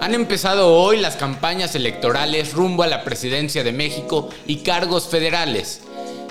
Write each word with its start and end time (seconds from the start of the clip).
Han 0.00 0.14
empezado 0.14 0.74
hoy 0.74 0.96
las 0.96 1.16
campañas 1.16 1.74
electorales 1.74 2.54
rumbo 2.54 2.82
a 2.82 2.86
la 2.86 3.04
presidencia 3.04 3.62
de 3.62 3.72
México 3.72 4.30
y 4.46 4.62
cargos 4.62 5.08
federales, 5.08 5.82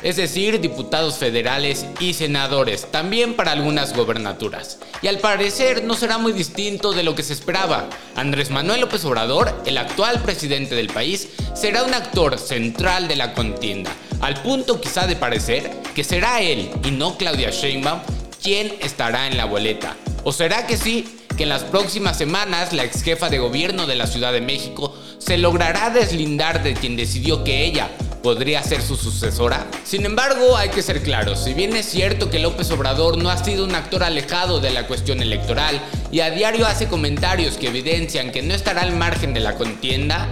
es 0.02 0.16
decir, 0.16 0.60
diputados 0.60 1.18
federales 1.18 1.86
y 2.00 2.16
senadores, 2.16 2.90
también 2.90 3.36
para 3.36 3.52
algunas 3.52 3.96
gobernaturas. 3.96 4.80
Y 5.04 5.08
al 5.08 5.20
parecer 5.20 5.84
no 5.84 5.94
será 5.94 6.18
muy 6.18 6.34
distinto 6.34 6.94
de 6.94 7.04
lo 7.04 7.14
que 7.14 7.22
se 7.22 7.34
esperaba. 7.34 7.88
Andrés 8.16 8.50
Manuel 8.50 8.82
López 8.82 9.06
Obrador, 9.06 9.54
el 9.68 9.78
actual 9.78 10.20
presidente 10.24 10.74
del 10.74 10.88
país, 10.88 11.30
será 11.54 11.84
un 11.84 11.94
actor 11.94 12.40
central 12.40 13.08
de 13.08 13.18
la 13.18 13.36
contienda, 13.36 13.92
al 14.20 14.42
punto 14.42 14.82
quizá 14.82 15.06
de 15.06 15.16
parecer 15.16 15.70
que 15.94 16.04
será 16.04 16.42
él 16.42 16.72
y 16.84 16.90
no 16.90 17.18
Claudia 17.18 17.52
Sheinbaum 17.52 18.00
quien 18.42 18.74
estará 18.82 19.28
en 19.28 19.38
la 19.38 19.46
boleta. 19.46 19.96
¿O 20.24 20.32
será 20.32 20.66
que 20.66 20.76
sí? 20.76 21.19
Que 21.40 21.44
en 21.44 21.50
las 21.50 21.64
próximas 21.64 22.18
semanas 22.18 22.74
la 22.74 22.84
ex 22.84 23.02
jefa 23.02 23.30
de 23.30 23.40
gobierno 23.40 23.88
de 23.88 23.96
la 23.96 24.08
Ciudad 24.08 24.34
de 24.34 24.42
México 24.42 24.94
se 25.20 25.38
logrará 25.38 25.90
deslindar 25.90 26.64
de 26.64 26.74
quien 26.74 26.98
decidió 26.98 27.46
que 27.46 27.64
ella 27.64 27.90
podría 28.22 28.62
ser 28.62 28.82
su 28.82 28.98
sucesora? 28.98 29.66
Sin 29.86 30.06
embargo, 30.06 30.58
hay 30.58 30.68
que 30.68 30.82
ser 30.82 31.02
claros, 31.02 31.42
si 31.42 31.54
bien 31.54 31.74
es 31.78 31.86
cierto 31.86 32.30
que 32.30 32.40
López 32.40 32.70
Obrador 32.72 33.18
no 33.18 33.30
ha 33.30 33.42
sido 33.42 33.64
un 33.64 33.74
actor 33.74 34.04
alejado 34.04 34.60
de 34.60 34.72
la 34.72 34.86
cuestión 34.86 35.22
electoral 35.22 35.80
y 36.12 36.20
a 36.20 36.30
diario 36.30 36.68
hace 36.68 36.90
comentarios 36.90 37.56
que 37.56 37.68
evidencian 37.68 38.34
que 38.34 38.42
no 38.42 38.54
estará 38.54 38.82
al 38.82 38.98
margen 38.98 39.34
de 39.34 39.40
la 39.40 39.56
contienda, 39.56 40.28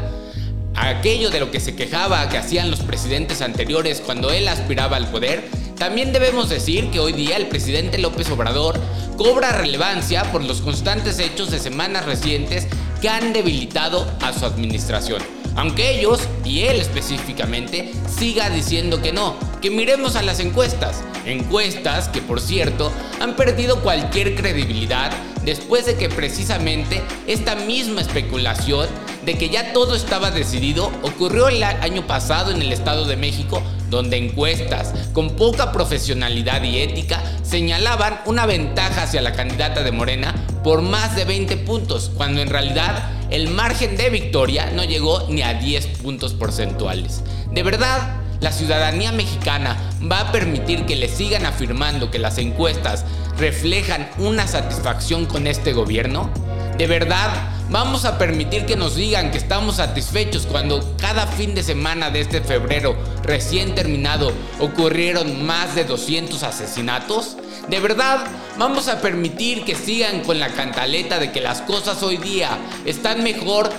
aquello 0.75 1.29
de 1.29 1.39
lo 1.39 1.51
que 1.51 1.61
se 1.61 1.73
quejaba 1.73 2.27
que 2.27 2.37
hacían 2.37 2.69
los 2.69 2.81
presidentes 2.81 3.41
anteriores 3.41 4.01
cuando 4.05 4.29
él 4.29 4.45
aspiraba 4.49 4.97
al 4.97 5.09
poder, 5.09 5.47
también 5.77 6.11
debemos 6.11 6.49
decir 6.49 6.89
que 6.89 6.99
hoy 6.99 7.13
día 7.13 7.37
el 7.37 7.47
presidente 7.47 7.97
López 7.97 8.29
Obrador 8.31 8.79
cobra 9.15 9.51
relevancia 9.51 10.23
por 10.31 10.43
los 10.43 10.61
constantes 10.61 11.19
hechos 11.19 11.51
de 11.51 11.59
semanas 11.59 12.05
recientes 12.05 12.67
que 13.01 13.09
han 13.09 13.31
debilitado 13.31 14.09
a 14.21 14.33
su 14.33 14.45
administración. 14.45 15.21
Aunque 15.55 15.99
ellos, 15.99 16.21
y 16.43 16.61
él 16.61 16.79
específicamente, 16.79 17.91
siga 18.07 18.49
diciendo 18.49 19.01
que 19.01 19.13
no, 19.13 19.35
que 19.61 19.69
miremos 19.69 20.15
a 20.15 20.21
las 20.21 20.39
encuestas. 20.39 21.03
Encuestas 21.25 22.09
que, 22.09 22.21
por 22.21 22.39
cierto, 22.39 22.91
han 23.19 23.35
perdido 23.35 23.81
cualquier 23.81 24.35
credibilidad 24.35 25.11
después 25.43 25.85
de 25.85 25.95
que 25.95 26.09
precisamente 26.09 27.01
esta 27.25 27.55
misma 27.55 28.01
especulación 28.01 28.87
de 29.25 29.37
que 29.37 29.49
ya 29.49 29.73
todo 29.73 29.95
estaba 29.95 30.31
decidido 30.31 30.91
ocurrió 31.01 31.49
el 31.49 31.63
año 31.63 32.05
pasado 32.07 32.51
en 32.51 32.61
el 32.61 32.71
Estado 32.71 33.05
de 33.05 33.17
México, 33.17 33.61
donde 33.89 34.17
encuestas 34.17 34.93
con 35.13 35.35
poca 35.35 35.71
profesionalidad 35.71 36.63
y 36.63 36.79
ética 36.79 37.21
señalaban 37.43 38.21
una 38.25 38.45
ventaja 38.45 39.03
hacia 39.03 39.21
la 39.21 39.33
candidata 39.33 39.83
de 39.83 39.91
Morena 39.91 40.33
por 40.63 40.81
más 40.81 41.15
de 41.15 41.25
20 41.25 41.57
puntos, 41.57 42.11
cuando 42.15 42.41
en 42.41 42.49
realidad 42.49 43.11
el 43.29 43.49
margen 43.49 43.97
de 43.97 44.09
victoria 44.09 44.71
no 44.71 44.83
llegó 44.83 45.27
ni 45.29 45.41
a 45.41 45.53
10 45.53 45.87
puntos 46.01 46.33
porcentuales. 46.33 47.23
De 47.51 47.63
verdad, 47.63 48.16
la 48.39 48.51
ciudadanía 48.51 49.11
mexicana 49.11 49.77
va 50.09 50.21
a 50.21 50.31
permitir 50.31 50.85
que 50.85 50.95
le 50.95 51.09
sigan 51.09 51.45
afirmando 51.45 52.11
que 52.11 52.19
las 52.19 52.37
encuestas 52.37 53.05
reflejan 53.37 54.09
una 54.17 54.47
satisfacción 54.47 55.25
con 55.25 55.47
este 55.47 55.73
gobierno? 55.73 56.29
¿De 56.77 56.85
verdad 56.85 57.31
vamos 57.69 58.05
a 58.05 58.17
permitir 58.17 58.65
que 58.65 58.75
nos 58.75 58.95
digan 58.95 59.31
que 59.31 59.37
estamos 59.37 59.77
satisfechos 59.77 60.45
cuando 60.45 60.95
cada 60.97 61.25
fin 61.25 61.55
de 61.55 61.63
semana 61.63 62.11
de 62.11 62.21
este 62.21 62.41
febrero 62.41 62.95
recién 63.23 63.73
terminado 63.73 64.31
ocurrieron 64.59 65.45
más 65.45 65.73
de 65.75 65.83
200 65.83 66.43
asesinatos? 66.43 67.37
¿De 67.67 67.79
verdad 67.79 68.19
vamos 68.57 68.87
a 68.87 69.01
permitir 69.01 69.65
que 69.65 69.75
sigan 69.75 70.21
con 70.21 70.39
la 70.39 70.49
cantaleta 70.49 71.19
de 71.19 71.31
que 71.31 71.41
las 71.41 71.61
cosas 71.61 72.03
hoy 72.03 72.17
día 72.17 72.57
están 72.85 73.23
mejor 73.23 73.69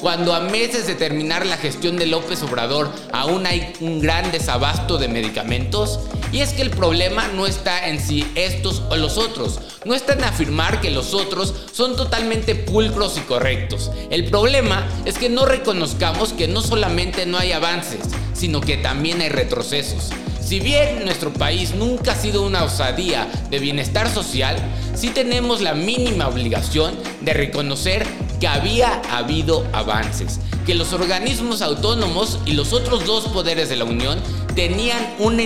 cuando 0.00 0.34
a 0.34 0.40
meses 0.40 0.86
de 0.86 0.94
terminar 0.94 1.46
la 1.46 1.56
gestión 1.56 1.96
de 1.96 2.06
López 2.06 2.42
Obrador 2.42 2.92
aún 3.12 3.46
hay 3.46 3.72
un 3.80 4.00
gran 4.00 4.30
desabasto 4.30 4.98
de 4.98 5.08
medicamentos? 5.08 6.00
Y 6.32 6.40
es 6.40 6.52
que 6.52 6.62
el 6.62 6.70
problema 6.70 7.28
no 7.28 7.46
está 7.46 7.88
en 7.88 8.00
si 8.00 8.26
estos 8.34 8.82
o 8.90 8.96
los 8.96 9.16
otros, 9.16 9.60
no 9.84 9.94
está 9.94 10.14
en 10.14 10.24
afirmar 10.24 10.80
que 10.80 10.90
los 10.90 11.14
otros 11.14 11.54
son 11.72 11.96
totalmente 11.96 12.54
pulcros 12.54 13.16
y 13.16 13.20
correctos. 13.20 13.90
El 14.10 14.24
problema 14.24 14.86
es 15.04 15.16
que 15.16 15.28
no 15.28 15.46
reconozcamos 15.46 16.32
que 16.32 16.48
no 16.48 16.60
solamente 16.60 17.24
no 17.26 17.38
hay 17.38 17.52
avances, 17.52 18.00
sino 18.34 18.60
que 18.60 18.76
también 18.76 19.20
hay 19.20 19.28
retrocesos. 19.28 20.10
Si 20.46 20.60
bien 20.60 21.04
nuestro 21.04 21.32
país 21.32 21.74
nunca 21.74 22.12
ha 22.12 22.14
sido 22.14 22.42
una 22.42 22.62
osadía 22.62 23.26
de 23.50 23.58
bienestar 23.58 24.08
social, 24.08 24.56
sí 24.94 25.08
tenemos 25.08 25.60
la 25.60 25.74
mínima 25.74 26.28
obligación 26.28 26.94
de 27.20 27.32
reconocer 27.32 28.06
que 28.40 28.48
había 28.48 29.00
habido 29.10 29.66
avances, 29.72 30.40
que 30.66 30.74
los 30.74 30.92
organismos 30.92 31.62
autónomos 31.62 32.38
y 32.46 32.52
los 32.52 32.72
otros 32.72 33.06
dos 33.06 33.28
poderes 33.28 33.68
de 33.68 33.76
la 33.76 33.84
Unión 33.84 34.18
tenían 34.54 35.14
una, 35.18 35.42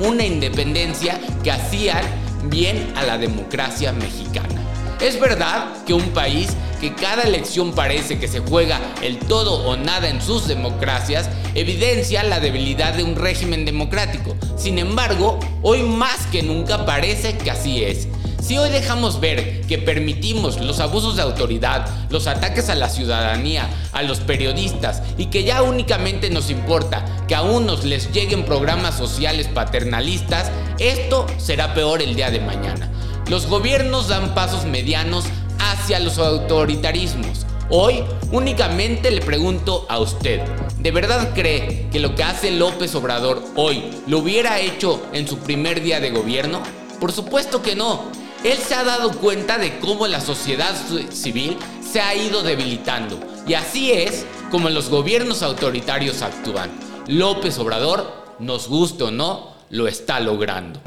una 0.00 0.24
independencia 0.24 1.20
que 1.42 1.50
hacían 1.50 2.04
bien 2.44 2.92
a 2.96 3.04
la 3.04 3.18
democracia 3.18 3.92
mexicana. 3.92 4.60
Es 5.00 5.18
verdad 5.18 5.84
que 5.84 5.94
un 5.94 6.10
país 6.10 6.50
que 6.80 6.94
cada 6.94 7.22
elección 7.22 7.72
parece 7.72 8.18
que 8.18 8.28
se 8.28 8.40
juega 8.40 8.80
el 9.02 9.18
todo 9.18 9.64
o 9.68 9.76
nada 9.76 10.08
en 10.08 10.20
sus 10.20 10.48
democracias, 10.48 11.28
evidencia 11.54 12.24
la 12.24 12.40
debilidad 12.40 12.94
de 12.94 13.04
un 13.04 13.14
régimen 13.14 13.64
democrático. 13.64 14.34
Sin 14.56 14.78
embargo, 14.78 15.38
hoy 15.62 15.82
más 15.82 16.26
que 16.32 16.42
nunca 16.42 16.84
parece 16.84 17.36
que 17.36 17.50
así 17.50 17.84
es. 17.84 18.08
Si 18.42 18.58
hoy 18.58 18.70
dejamos 18.70 19.20
ver 19.20 19.60
que 19.68 19.78
permitimos 19.78 20.60
los 20.60 20.80
abusos 20.80 21.14
de 21.14 21.22
autoridad, 21.22 21.86
los 22.10 22.26
ataques 22.26 22.68
a 22.70 22.74
la 22.74 22.88
ciudadanía, 22.88 23.70
a 23.92 24.02
los 24.02 24.18
periodistas 24.18 25.00
y 25.16 25.26
que 25.26 25.44
ya 25.44 25.62
únicamente 25.62 26.28
nos 26.28 26.50
importa 26.50 27.04
que 27.28 27.36
a 27.36 27.42
unos 27.42 27.84
les 27.84 28.10
lleguen 28.10 28.44
programas 28.44 28.96
sociales 28.96 29.46
paternalistas, 29.46 30.50
esto 30.80 31.28
será 31.38 31.72
peor 31.72 32.02
el 32.02 32.16
día 32.16 32.32
de 32.32 32.40
mañana. 32.40 32.90
Los 33.28 33.46
gobiernos 33.46 34.08
dan 34.08 34.34
pasos 34.34 34.64
medianos 34.64 35.24
hacia 35.60 36.00
los 36.00 36.18
autoritarismos. 36.18 37.46
Hoy 37.70 38.02
únicamente 38.32 39.12
le 39.12 39.20
pregunto 39.20 39.86
a 39.88 40.00
usted, 40.00 40.40
¿de 40.80 40.90
verdad 40.90 41.30
cree 41.32 41.88
que 41.92 42.00
lo 42.00 42.16
que 42.16 42.24
hace 42.24 42.50
López 42.50 42.92
Obrador 42.96 43.40
hoy 43.54 43.84
lo 44.08 44.18
hubiera 44.18 44.58
hecho 44.58 45.00
en 45.12 45.28
su 45.28 45.38
primer 45.38 45.80
día 45.80 46.00
de 46.00 46.10
gobierno? 46.10 46.60
Por 46.98 47.12
supuesto 47.12 47.62
que 47.62 47.76
no. 47.76 48.21
Él 48.44 48.58
se 48.58 48.74
ha 48.74 48.82
dado 48.82 49.12
cuenta 49.20 49.56
de 49.56 49.78
cómo 49.78 50.08
la 50.08 50.20
sociedad 50.20 50.74
civil 51.12 51.56
se 51.80 52.00
ha 52.00 52.12
ido 52.16 52.42
debilitando. 52.42 53.20
Y 53.46 53.54
así 53.54 53.92
es 53.92 54.26
como 54.50 54.68
los 54.68 54.88
gobiernos 54.88 55.42
autoritarios 55.42 56.22
actúan. 56.22 56.68
López 57.06 57.56
Obrador, 57.58 58.34
nos 58.40 58.66
guste 58.66 59.04
o 59.04 59.10
no, 59.12 59.54
lo 59.70 59.86
está 59.86 60.18
logrando. 60.18 60.80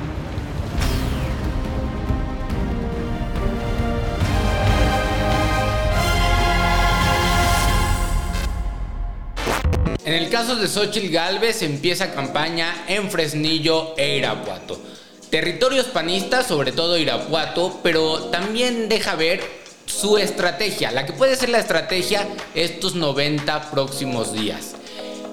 En 10.04 10.14
el 10.14 10.30
caso 10.30 10.58
de 10.58 10.68
Xochitl 10.68 11.10
Galvez 11.10 11.62
empieza 11.62 12.14
campaña 12.14 12.84
en 12.90 13.10
Fresnillo 13.10 13.96
e 13.96 14.18
Irapuato. 14.18 14.78
Territorios 15.36 15.88
panistas, 15.88 16.48
sobre 16.48 16.72
todo 16.72 16.98
Irapuato, 16.98 17.82
pero 17.84 18.30
también 18.30 18.88
deja 18.88 19.16
ver 19.16 19.44
su 19.86 20.18
estrategia, 20.18 20.92
la 20.92 21.06
que 21.06 21.12
puede 21.12 21.36
ser 21.36 21.50
la 21.50 21.60
estrategia 21.60 22.26
estos 22.54 22.96
90 22.96 23.70
próximos 23.70 24.32
días. 24.32 24.76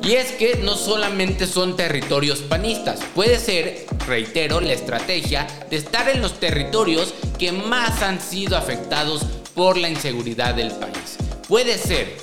Y 0.02 0.14
es 0.14 0.32
que 0.32 0.56
no 0.56 0.74
solamente 0.74 1.46
son 1.46 1.76
territorios 1.76 2.40
panistas, 2.40 2.98
puede 3.14 3.38
ser, 3.38 3.86
reitero, 4.08 4.60
la 4.60 4.72
estrategia 4.72 5.46
de 5.70 5.76
estar 5.76 6.08
en 6.08 6.20
los 6.20 6.40
territorios 6.40 7.14
que 7.38 7.52
más 7.52 8.02
han 8.02 8.20
sido 8.20 8.56
afectados 8.56 9.22
por 9.54 9.76
la 9.76 9.88
inseguridad 9.88 10.56
del 10.56 10.72
país. 10.72 11.16
Puede 11.46 11.78
ser 11.78 12.16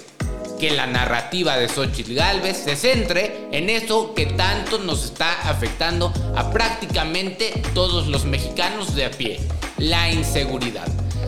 que 0.60 0.72
la 0.72 0.86
narrativa 0.86 1.58
de 1.58 1.70
Xochitl 1.70 2.14
Galvez 2.14 2.58
se 2.58 2.76
centre 2.76 3.48
en 3.52 3.70
eso 3.70 4.14
que 4.14 4.26
tanto 4.26 4.78
nos 4.78 5.06
está 5.06 5.50
afectando 5.50 6.14
a 6.36 6.52
prácticamente 6.52 7.64
todos 7.74 8.08
los 8.08 8.26
mexicanos 8.26 8.94
de 8.94 9.06
a 9.06 9.12
pie, 9.12 9.40
la 9.78 10.12
inseguridad. 10.12 10.88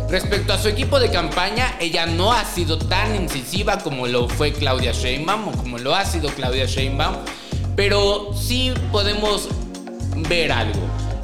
Respecto 0.10 0.52
a 0.52 0.58
su 0.58 0.68
equipo 0.68 1.00
de 1.00 1.10
campaña, 1.10 1.78
ella 1.80 2.06
no 2.06 2.34
ha 2.34 2.44
sido 2.44 2.78
tan 2.78 3.16
incisiva 3.16 3.80
como 3.80 4.06
lo 4.06 4.28
fue 4.28 4.52
Claudia 4.52 4.92
Sheinbaum 4.92 5.48
o 5.48 5.52
como 5.54 5.78
lo 5.78 5.96
ha 5.96 6.06
sido 6.06 6.30
Claudia 6.30 6.66
Sheinbaum, 6.66 7.16
pero 7.78 8.34
sí 8.34 8.74
podemos 8.92 9.48
ver 10.28 10.52
algo. 10.52 10.82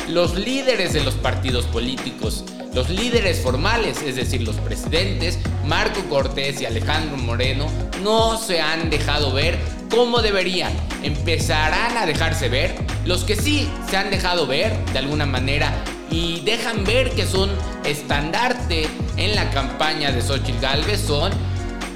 Los 0.08 0.36
líderes 0.36 0.94
de 0.94 1.04
los 1.04 1.16
partidos 1.16 1.66
políticos 1.66 2.46
los 2.78 2.92
líderes 2.92 3.40
formales, 3.40 4.04
es 4.04 4.18
decir, 4.18 4.44
los 4.44 4.56
presidentes, 4.58 5.40
Marco 5.66 6.00
Cortés 6.10 6.62
y 6.62 6.66
Alejandro 6.68 7.18
Moreno, 7.18 7.66
no 8.08 8.38
se 8.38 8.62
han 8.62 8.90
dejado 8.90 9.34
ver 9.34 9.60
como 9.90 10.22
deberían. 10.22 10.72
Empezarán 11.04 11.98
a 11.98 12.06
dejarse 12.06 12.48
ver. 12.48 12.74
Los 13.06 13.26
que 13.26 13.36
sí 13.36 13.70
se 13.90 13.98
han 13.98 14.12
dejado 14.12 14.48
ver 14.48 14.74
de 14.94 15.00
alguna 15.00 15.26
manera 15.26 15.74
y 16.10 16.40
dejan 16.40 16.86
ver 16.86 17.12
que 17.12 17.26
son 17.26 17.50
estandarte 17.84 18.88
en 19.18 19.36
la 19.36 19.50
campaña 19.50 20.14
de 20.14 20.22
Xochitl 20.22 20.62
Galvez 20.62 21.02
son 21.02 21.34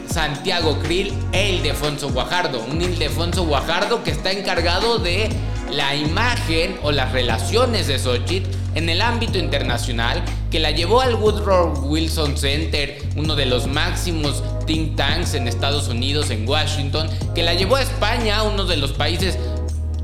Santiago 0.05 0.77
Krill 0.79 1.13
e 1.31 1.51
Ildefonso 1.51 2.09
Guajardo. 2.09 2.59
Un 2.59 2.81
Ildefonso 2.81 3.45
Guajardo 3.45 4.03
que 4.03 4.11
está 4.11 4.33
encargado 4.33 4.97
de 4.97 5.29
la 5.71 5.95
imagen 5.95 6.77
o 6.83 6.91
las 6.91 7.13
relaciones 7.13 7.87
de 7.87 7.97
Xochitl 7.97 8.49
en 8.75 8.89
el 8.89 9.01
ámbito 9.01 9.37
internacional, 9.37 10.21
que 10.49 10.59
la 10.59 10.71
llevó 10.71 10.99
al 10.99 11.15
Woodrow 11.15 11.87
Wilson 11.87 12.37
Center, 12.37 13.01
uno 13.15 13.35
de 13.35 13.45
los 13.45 13.67
máximos 13.67 14.43
think 14.71 14.95
tanks 14.95 15.33
en 15.33 15.49
Estados 15.49 15.89
Unidos, 15.89 16.29
en 16.29 16.47
Washington, 16.47 17.09
que 17.35 17.43
la 17.43 17.53
llevó 17.53 17.75
a 17.75 17.81
España, 17.81 18.43
uno 18.43 18.63
de 18.63 18.77
los 18.77 18.93
países 18.93 19.37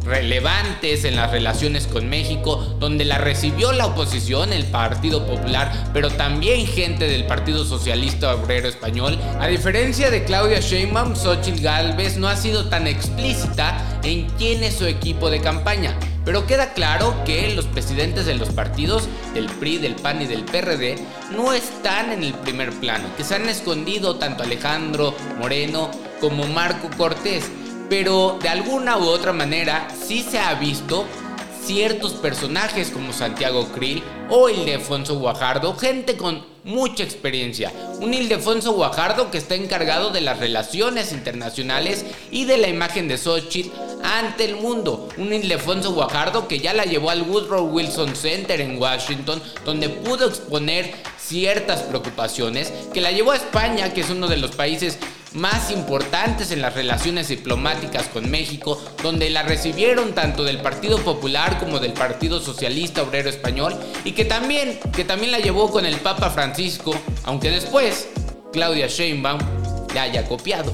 relevantes 0.03 1.05
en 1.05 1.15
las 1.15 1.31
relaciones 1.31 1.87
con 1.87 2.09
México, 2.09 2.75
donde 2.77 3.05
la 3.05 3.17
recibió 3.17 3.71
la 3.71 3.85
oposición, 3.85 4.51
el 4.51 4.65
Partido 4.65 5.25
Popular, 5.25 5.89
pero 5.93 6.09
también 6.09 6.65
gente 6.65 7.07
del 7.07 7.25
Partido 7.25 7.63
Socialista 7.63 8.35
Obrero 8.35 8.67
Español. 8.67 9.17
A 9.39 9.47
diferencia 9.47 10.11
de 10.11 10.25
Claudia 10.25 10.59
Sheinbaum, 10.59 11.15
Xochitl 11.15 11.61
Galvez 11.61 12.17
no 12.17 12.27
ha 12.27 12.35
sido 12.35 12.67
tan 12.67 12.87
explícita 12.87 13.99
en 14.03 14.27
quién 14.37 14.63
es 14.63 14.75
su 14.75 14.85
equipo 14.85 15.29
de 15.29 15.39
campaña. 15.39 15.97
Pero 16.27 16.45
queda 16.45 16.73
claro 16.73 17.23
que 17.25 17.55
los 17.55 17.65
presidentes 17.65 18.25
de 18.25 18.35
los 18.35 18.49
partidos, 18.49 19.07
del 19.33 19.45
PRI, 19.45 19.77
del 19.77 19.95
PAN 19.95 20.21
y 20.21 20.25
del 20.25 20.43
PRD, 20.43 20.97
no 21.31 21.53
están 21.53 22.11
en 22.11 22.21
el 22.21 22.33
primer 22.33 22.71
plano, 22.73 23.07
que 23.15 23.23
se 23.23 23.35
han 23.35 23.47
escondido 23.47 24.17
tanto 24.17 24.43
Alejandro 24.43 25.15
Moreno 25.39 25.89
como 26.19 26.45
Marco 26.45 26.89
Cortés 26.97 27.49
pero 27.89 28.37
de 28.41 28.49
alguna 28.49 28.97
u 28.97 29.05
otra 29.05 29.33
manera 29.33 29.87
sí 30.05 30.21
se 30.21 30.39
ha 30.39 30.53
visto 30.55 31.05
ciertos 31.63 32.13
personajes 32.13 32.89
como 32.89 33.11
Santiago 33.11 33.67
Krill 33.73 34.03
o 34.29 34.49
Ildefonso 34.49 35.19
Guajardo, 35.19 35.75
gente 35.75 36.15
con 36.15 36.45
mucha 36.63 37.03
experiencia. 37.03 37.71
Un 37.99 38.13
Ildefonso 38.13 38.73
Guajardo 38.73 39.31
que 39.31 39.37
está 39.37 39.55
encargado 39.55 40.09
de 40.11 40.21
las 40.21 40.39
relaciones 40.39 41.11
internacionales 41.11 42.05
y 42.31 42.45
de 42.45 42.57
la 42.57 42.67
imagen 42.67 43.07
de 43.07 43.17
Xochitl 43.17 43.69
ante 44.03 44.45
el 44.45 44.55
mundo. 44.55 45.09
Un 45.17 45.33
Ildefonso 45.33 45.93
Guajardo 45.93 46.47
que 46.47 46.59
ya 46.59 46.73
la 46.73 46.85
llevó 46.85 47.09
al 47.09 47.23
Woodrow 47.23 47.65
Wilson 47.67 48.15
Center 48.15 48.61
en 48.61 48.81
Washington, 48.81 49.41
donde 49.65 49.89
pudo 49.89 50.27
exponer 50.27 50.93
ciertas 51.17 51.81
preocupaciones, 51.83 52.71
que 52.93 53.01
la 53.01 53.11
llevó 53.11 53.31
a 53.31 53.37
España, 53.37 53.93
que 53.93 54.01
es 54.01 54.09
uno 54.09 54.27
de 54.27 54.37
los 54.37 54.55
países 54.55 54.97
más 55.33 55.71
importantes 55.71 56.51
en 56.51 56.61
las 56.61 56.73
relaciones 56.73 57.27
diplomáticas 57.27 58.07
con 58.07 58.29
México, 58.29 58.81
donde 59.03 59.29
la 59.29 59.43
recibieron 59.43 60.13
tanto 60.13 60.43
del 60.43 60.61
Partido 60.61 60.97
Popular 60.99 61.59
como 61.59 61.79
del 61.79 61.93
Partido 61.93 62.39
Socialista 62.39 63.03
Obrero 63.03 63.29
Español 63.29 63.75
y 64.03 64.13
que 64.13 64.25
también, 64.25 64.79
que 64.95 65.03
también 65.03 65.31
la 65.31 65.39
llevó 65.39 65.69
con 65.69 65.85
el 65.85 65.97
Papa 65.97 66.29
Francisco, 66.29 66.95
aunque 67.23 67.51
después 67.51 68.07
Claudia 68.53 68.87
Sheinbaum 68.87 69.39
le 69.93 69.99
haya 69.99 70.25
copiado. 70.25 70.73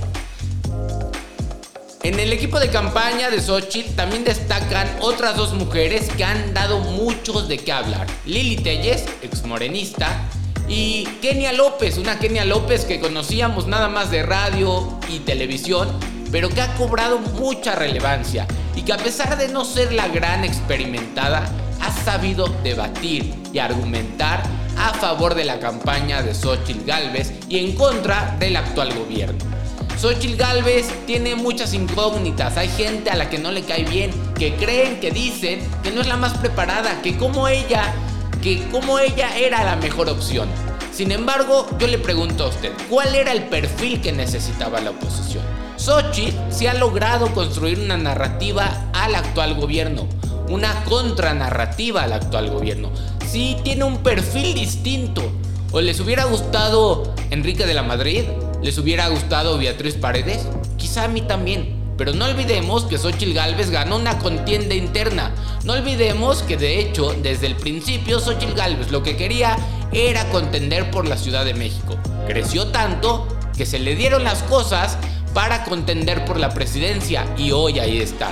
En 2.03 2.19
el 2.19 2.33
equipo 2.33 2.59
de 2.59 2.67
campaña 2.67 3.29
de 3.29 3.41
Xochitl 3.41 3.95
también 3.95 4.25
destacan 4.25 4.89
otras 4.99 5.37
dos 5.37 5.53
mujeres 5.53 6.09
que 6.17 6.25
han 6.25 6.53
dado 6.53 6.79
mucho 6.79 7.43
de 7.43 7.57
qué 7.57 7.71
hablar. 7.71 8.07
Lili 8.25 8.57
Telles, 8.57 9.05
exmorenista, 9.21 10.29
y 10.67 11.05
Kenia 11.21 11.53
López, 11.53 11.97
una 11.97 12.19
Kenia 12.19 12.43
López 12.43 12.83
que 12.83 12.99
conocíamos 12.99 13.67
nada 13.67 13.87
más 13.87 14.11
de 14.11 14.21
radio 14.21 14.99
y 15.07 15.19
televisión, 15.19 15.87
pero 16.29 16.49
que 16.49 16.61
ha 16.61 16.75
cobrado 16.75 17.19
mucha 17.19 17.73
relevancia 17.73 18.47
y 18.75 18.81
que 18.81 18.91
a 18.91 18.97
pesar 18.97 19.37
de 19.37 19.47
no 19.47 19.63
ser 19.63 19.93
la 19.93 20.09
gran 20.09 20.43
experimentada, 20.43 21.49
ha 21.79 22.03
sabido 22.03 22.47
debatir 22.63 23.33
y 23.53 23.59
argumentar 23.59 24.43
a 24.77 24.93
favor 24.95 25.35
de 25.35 25.45
la 25.45 25.61
campaña 25.61 26.21
de 26.21 26.35
Xochitl 26.35 26.85
Galvez 26.85 27.31
y 27.47 27.59
en 27.59 27.75
contra 27.75 28.35
del 28.39 28.57
actual 28.57 28.93
gobierno. 28.93 29.62
Xochitl 30.03 30.35
Galvez 30.35 30.89
tiene 31.05 31.33
muchas 31.33 31.73
incógnitas, 31.73 32.57
hay 32.57 32.67
gente 32.67 33.09
a 33.09 33.15
la 33.15 33.29
que 33.29 33.39
no 33.39 33.51
le 33.53 33.63
cae 33.63 33.85
bien, 33.85 34.11
que 34.37 34.53
creen, 34.57 34.99
que 34.99 35.11
dicen 35.11 35.61
que 35.81 35.91
no 35.91 36.01
es 36.01 36.07
la 36.07 36.17
más 36.17 36.37
preparada, 36.39 37.01
que 37.01 37.15
como 37.15 37.47
ella 37.47 37.93
que 38.41 38.67
como 38.69 38.99
ella 38.99 39.37
era 39.37 39.63
la 39.63 39.77
mejor 39.77 40.09
opción. 40.09 40.49
Sin 40.91 41.13
embargo, 41.13 41.69
yo 41.79 41.87
le 41.87 41.99
pregunto 41.99 42.43
a 42.43 42.49
usted, 42.49 42.73
¿cuál 42.89 43.15
era 43.15 43.31
el 43.31 43.43
perfil 43.43 44.01
que 44.01 44.11
necesitaba 44.11 44.81
la 44.81 44.89
oposición? 44.89 45.41
Xochitl 45.77 46.35
se 46.49 46.67
ha 46.67 46.73
logrado 46.73 47.33
construir 47.33 47.79
una 47.79 47.95
narrativa 47.95 48.89
al 48.91 49.15
actual 49.15 49.53
gobierno, 49.53 50.09
una 50.49 50.83
contranarrativa 50.83 52.03
al 52.03 52.11
actual 52.11 52.49
gobierno. 52.49 52.91
Sí 53.25 53.55
tiene 53.63 53.85
un 53.85 53.99
perfil 53.99 54.53
distinto. 54.53 55.31
¿O 55.71 55.79
les 55.79 56.01
hubiera 56.01 56.25
gustado 56.25 57.15
Enrique 57.31 57.65
de 57.65 57.73
la 57.73 57.83
Madrid? 57.83 58.25
¿Les 58.63 58.77
hubiera 58.77 59.09
gustado 59.09 59.57
Beatriz 59.57 59.95
Paredes? 59.95 60.47
Quizá 60.77 61.03
a 61.03 61.07
mí 61.09 61.21
también. 61.21 61.83
Pero 61.97 62.13
no 62.13 62.23
olvidemos 62.23 62.85
que 62.85 62.97
Xochitl 62.97 63.33
Galvez 63.33 63.69
ganó 63.69 63.97
una 63.97 64.17
contienda 64.19 64.73
interna. 64.73 65.35
No 65.65 65.73
olvidemos 65.73 66.43
que 66.43 66.55
de 66.55 66.79
hecho, 66.79 67.13
desde 67.21 67.47
el 67.47 67.57
principio, 67.57 68.21
Xochitl 68.21 68.55
Galvez 68.55 68.89
lo 68.89 69.03
que 69.03 69.17
quería 69.17 69.57
era 69.91 70.29
contender 70.29 70.89
por 70.91 71.05
la 71.07 71.17
Ciudad 71.17 71.43
de 71.43 71.53
México. 71.53 71.97
Creció 72.25 72.67
tanto 72.67 73.27
que 73.57 73.65
se 73.65 73.79
le 73.79 73.97
dieron 73.97 74.23
las 74.23 74.43
cosas 74.43 74.97
para 75.33 75.65
contender 75.65 76.23
por 76.23 76.39
la 76.39 76.53
presidencia 76.53 77.27
y 77.37 77.51
hoy 77.51 77.79
ahí 77.79 77.99
está. 77.99 78.31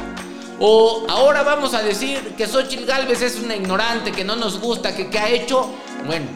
O 0.62 1.06
ahora 1.10 1.44
vamos 1.44 1.74
a 1.74 1.84
decir 1.84 2.36
que 2.38 2.48
Xochitl 2.48 2.86
Galvez 2.86 3.22
es 3.22 3.38
una 3.38 3.58
ignorante, 3.58 4.14
que 4.14 4.24
no 4.24 4.38
nos 4.38 4.62
gusta, 4.62 4.96
que 4.96 5.10
qué 5.10 5.20
ha 5.20 5.30
hecho. 5.30 5.70
Bueno, 6.06 6.28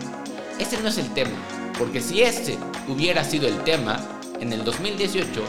ese 0.59 0.81
no 0.81 0.89
es 0.89 0.97
el 0.97 1.13
tema. 1.13 1.37
Porque 1.77 2.01
si 2.01 2.21
ese 2.21 2.57
hubiera 2.87 3.23
sido 3.23 3.47
el 3.47 3.63
tema, 3.63 3.99
en 4.39 4.53
el 4.53 4.63
2018 4.63 5.41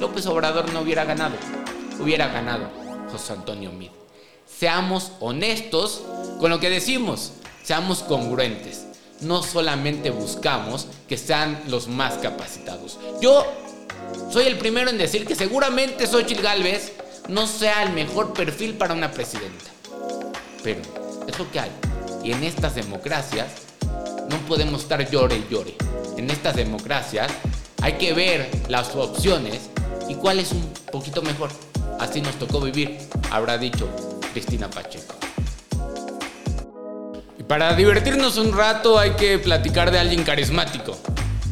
López 0.00 0.26
Obrador 0.26 0.72
no 0.72 0.80
hubiera 0.80 1.04
ganado, 1.04 1.36
hubiera 2.00 2.28
ganado 2.28 2.68
José 3.10 3.34
Antonio 3.34 3.70
Mid. 3.70 3.90
Seamos 4.46 5.12
honestos 5.20 6.02
con 6.40 6.50
lo 6.50 6.60
que 6.60 6.70
decimos, 6.70 7.32
seamos 7.62 8.02
congruentes. 8.02 8.86
No 9.20 9.42
solamente 9.42 10.10
buscamos 10.10 10.88
que 11.08 11.16
sean 11.16 11.62
los 11.68 11.86
más 11.86 12.14
capacitados. 12.14 12.98
Yo 13.20 13.46
soy 14.30 14.46
el 14.46 14.58
primero 14.58 14.90
en 14.90 14.98
decir 14.98 15.24
que 15.26 15.36
seguramente 15.36 16.06
Xochitl 16.06 16.42
Galvez 16.42 16.92
no 17.28 17.46
sea 17.46 17.84
el 17.84 17.92
mejor 17.92 18.32
perfil 18.32 18.74
para 18.74 18.94
una 18.94 19.12
presidenta. 19.12 19.70
Pero 20.64 20.80
es 21.28 21.38
lo 21.38 21.50
que 21.52 21.60
hay. 21.60 21.70
Y 22.24 22.32
en 22.32 22.42
estas 22.42 22.74
democracias 22.74 23.48
no 24.28 24.36
podemos 24.48 24.82
estar 24.82 25.08
llore 25.08 25.36
y 25.36 25.46
llore. 25.48 25.76
En 26.16 26.30
estas 26.30 26.56
democracias 26.56 27.30
hay 27.82 27.94
que 27.94 28.12
ver 28.12 28.50
las 28.68 28.94
opciones 28.94 29.70
y 30.08 30.14
cuál 30.14 30.38
es 30.38 30.52
un 30.52 30.72
poquito 30.90 31.22
mejor. 31.22 31.50
Así 31.98 32.20
nos 32.20 32.38
tocó 32.38 32.60
vivir, 32.60 32.98
habrá 33.30 33.58
dicho 33.58 33.88
Cristina 34.32 34.68
Pacheco. 34.68 35.14
Y 37.38 37.42
para 37.42 37.74
divertirnos 37.74 38.36
un 38.38 38.56
rato 38.56 38.98
hay 38.98 39.12
que 39.12 39.38
platicar 39.38 39.90
de 39.90 39.98
alguien 39.98 40.22
carismático, 40.24 40.96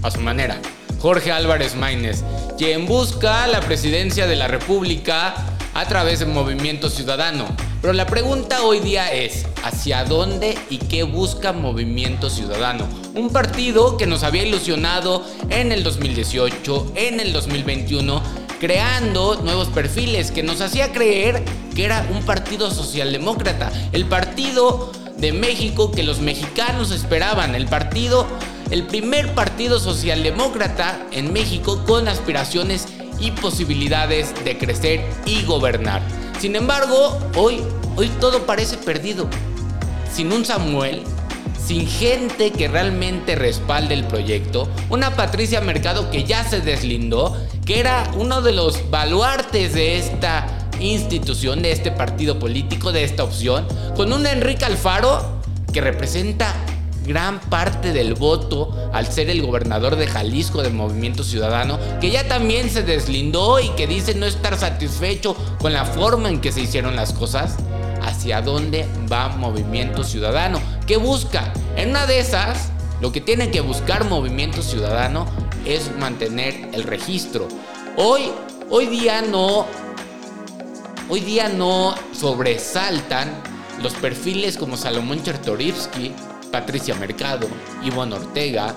a 0.03 0.11
su 0.11 0.21
manera. 0.21 0.61
Jorge 1.01 1.33
Álvarez 1.33 1.75
Maínez, 1.77 2.23
quien 2.59 2.87
busca 2.87 3.47
la 3.47 3.61
presidencia 3.61 4.27
de 4.27 4.37
la 4.37 4.49
República 4.49 5.35
a 5.73 5.87
través 5.87 6.19
del 6.19 6.29
Movimiento 6.29 6.91
Ciudadano. 6.91 7.47
Pero 7.81 7.95
la 7.95 8.07
pregunta 8.07 8.63
hoy 8.63 8.81
día 8.81 9.11
es, 9.11 9.47
¿hacia 9.65 10.05
dónde 10.05 10.59
y 10.69 10.77
qué 10.77 11.03
busca 11.03 11.55
Movimiento 11.55 12.29
Ciudadano? 12.29 12.87
Un 13.15 13.31
partido 13.31 13.97
que 13.97 14.07
nos 14.07 14.23
había 14.23 14.45
ilusionado 14.45 15.25
en 15.49 15.73
el 15.73 15.83
2018, 15.83 16.93
en 16.95 17.21
el 17.21 17.33
2021 17.33 18.23
creando 18.61 19.41
nuevos 19.43 19.69
perfiles 19.69 20.31
que 20.31 20.43
nos 20.43 20.61
hacía 20.61 20.93
creer 20.93 21.43
que 21.75 21.87
era 21.87 22.07
un 22.13 22.23
partido 22.25 22.71
socialdemócrata, 22.71 23.73
el 23.93 24.05
partido 24.05 24.93
de 25.17 25.33
México 25.33 25.91
que 25.91 26.03
los 26.03 26.21
mexicanos 26.21 26.91
esperaban, 26.91 27.55
el 27.55 27.67
partido, 27.67 28.27
el 28.71 28.87
primer 28.87 29.35
partido 29.35 29.81
socialdemócrata 29.81 31.07
en 31.13 31.33
México 31.33 31.83
con 31.87 32.07
aspiraciones 32.07 32.87
y 33.21 33.31
posibilidades 33.33 34.33
de 34.45 34.59
crecer 34.59 35.05
y 35.27 35.45
gobernar. 35.45 36.03
Sin 36.39 36.57
embargo, 36.57 37.19
hoy, 37.37 37.61
hoy 37.97 38.09
todo 38.21 38.47
parece 38.47 38.77
perdido. 38.79 39.29
Sin 40.13 40.33
un 40.33 40.45
Samuel, 40.45 41.03
sin 41.65 41.87
gente 41.87 42.51
que 42.51 42.67
realmente 42.67 43.37
respalde 43.37 43.95
el 43.95 44.05
proyecto, 44.05 44.69
una 44.89 45.15
Patricia 45.15 45.61
Mercado 45.61 46.11
que 46.11 46.25
ya 46.25 46.43
se 46.45 46.61
deslindó, 46.61 47.37
que 47.65 47.79
era 47.79 48.11
uno 48.17 48.43
de 48.43 48.53
los 48.53 48.91
baluartes 48.91 49.75
de 49.75 49.99
esta 49.99 50.47
institución, 50.81 51.63
de 51.63 51.73
este 51.73 51.93
partido 51.93 52.39
político, 52.39 52.91
de 52.91 53.05
esta 53.05 53.23
opción, 53.23 53.69
con 53.95 54.13
un 54.13 54.27
Enrique 54.27 54.65
Alfaro 54.65 55.41
que 55.73 55.81
representa 55.81 56.55
gran 57.05 57.41
parte 57.41 57.93
del 57.93 58.15
voto 58.15 58.91
al 58.93 59.07
ser 59.07 59.31
el 59.31 59.43
gobernador 59.43 59.97
de 59.97 60.07
Jalisco 60.07 60.63
del 60.63 60.75
Movimiento 60.75 61.25
Ciudadano, 61.25 61.79
que 62.01 62.11
ya 62.11 62.29
también 62.29 62.71
se 62.71 62.83
deslindó 62.83 63.61
y 63.61 63.71
que 63.71 63.87
dice 63.87 64.15
no 64.15 64.27
estar 64.27 64.57
satisfecho 64.59 65.35
con 65.61 65.73
la 65.73 65.85
forma 65.85 66.29
en 66.29 66.41
que 66.41 66.53
se 66.53 66.61
hicieron 66.61 66.97
las 66.97 67.13
cosas 67.13 67.57
hacia 68.03 68.43
dónde 68.43 68.87
va 69.11 69.29
Movimiento 69.29 70.05
Ciudadano. 70.05 70.61
¿Qué 70.87 70.97
busca? 70.97 71.53
En 71.77 71.91
una 71.91 72.07
de 72.07 72.19
esas, 72.19 72.71
lo 73.01 73.13
que 73.13 73.21
tiene 73.21 73.51
que 73.51 73.61
buscar 73.61 74.05
Movimiento 74.05 74.63
Ciudadano 74.63 75.27
es 75.65 75.91
mantener 75.99 76.71
el 76.73 76.85
registro. 76.85 77.49
Hoy, 77.97 78.31
hoy 78.71 78.87
día 78.87 79.23
no, 79.23 79.67
hoy 81.09 81.21
día 81.21 81.49
no 81.49 81.95
sobresaltan 82.13 83.43
los 83.83 83.95
perfiles 83.95 84.57
como 84.57 84.77
Salomón 84.77 85.23
Chertorivsky, 85.23 86.13
Patricia 86.51 86.95
Mercado, 86.95 87.49
Ivonne 87.83 88.17
Ortega. 88.17 88.75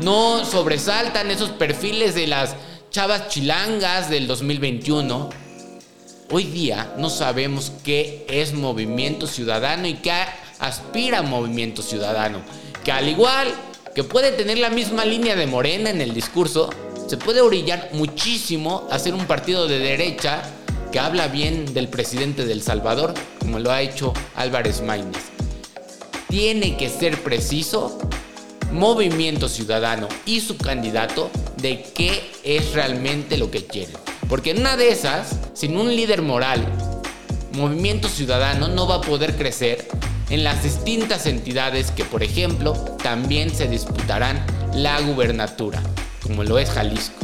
No 0.00 0.44
sobresaltan 0.44 1.30
esos 1.30 1.50
perfiles 1.50 2.14
de 2.14 2.26
las 2.26 2.56
chavas 2.90 3.28
chilangas 3.28 4.10
del 4.10 4.26
2021. 4.26 5.30
Hoy 6.30 6.44
día 6.44 6.94
no 6.96 7.10
sabemos 7.10 7.72
qué 7.84 8.24
es 8.28 8.54
movimiento 8.54 9.26
ciudadano 9.26 9.86
y 9.86 9.94
qué 9.94 10.12
aspira 10.58 11.22
movimiento 11.22 11.82
ciudadano. 11.82 12.40
Que 12.84 12.92
al 12.92 13.08
igual 13.08 13.48
que 13.94 14.04
puede 14.04 14.32
tener 14.32 14.58
la 14.58 14.70
misma 14.70 15.04
línea 15.04 15.36
de 15.36 15.46
Morena 15.46 15.90
en 15.90 16.00
el 16.00 16.14
discurso, 16.14 16.70
se 17.06 17.18
puede 17.18 17.42
orillar 17.42 17.90
muchísimo 17.92 18.88
a 18.90 18.98
ser 18.98 19.12
un 19.14 19.26
partido 19.26 19.68
de 19.68 19.78
derecha 19.78 20.42
que 20.90 20.98
habla 20.98 21.28
bien 21.28 21.74
del 21.74 21.88
presidente 21.88 22.46
del 22.46 22.62
Salvador, 22.62 23.14
como 23.38 23.58
lo 23.58 23.70
ha 23.70 23.82
hecho 23.82 24.12
Álvarez 24.34 24.82
Maínez. 24.82 25.31
Tiene 26.32 26.78
que 26.78 26.88
ser 26.88 27.22
preciso 27.22 27.98
Movimiento 28.72 29.50
Ciudadano 29.50 30.08
y 30.24 30.40
su 30.40 30.56
candidato 30.56 31.30
de 31.58 31.84
qué 31.94 32.32
es 32.42 32.72
realmente 32.72 33.36
lo 33.36 33.50
que 33.50 33.66
quieren. 33.66 33.94
Porque 34.30 34.52
en 34.52 34.60
una 34.60 34.78
de 34.78 34.88
esas, 34.88 35.36
sin 35.52 35.76
un 35.76 35.94
líder 35.94 36.22
moral, 36.22 36.66
Movimiento 37.52 38.08
Ciudadano 38.08 38.68
no 38.68 38.88
va 38.88 38.94
a 38.94 39.00
poder 39.02 39.36
crecer 39.36 39.86
en 40.30 40.42
las 40.42 40.62
distintas 40.62 41.26
entidades 41.26 41.90
que, 41.90 42.06
por 42.06 42.22
ejemplo, 42.22 42.72
también 43.02 43.54
se 43.54 43.68
disputarán 43.68 44.42
la 44.72 45.02
gubernatura, 45.02 45.82
como 46.22 46.44
lo 46.44 46.58
es 46.58 46.70
Jalisco. 46.70 47.18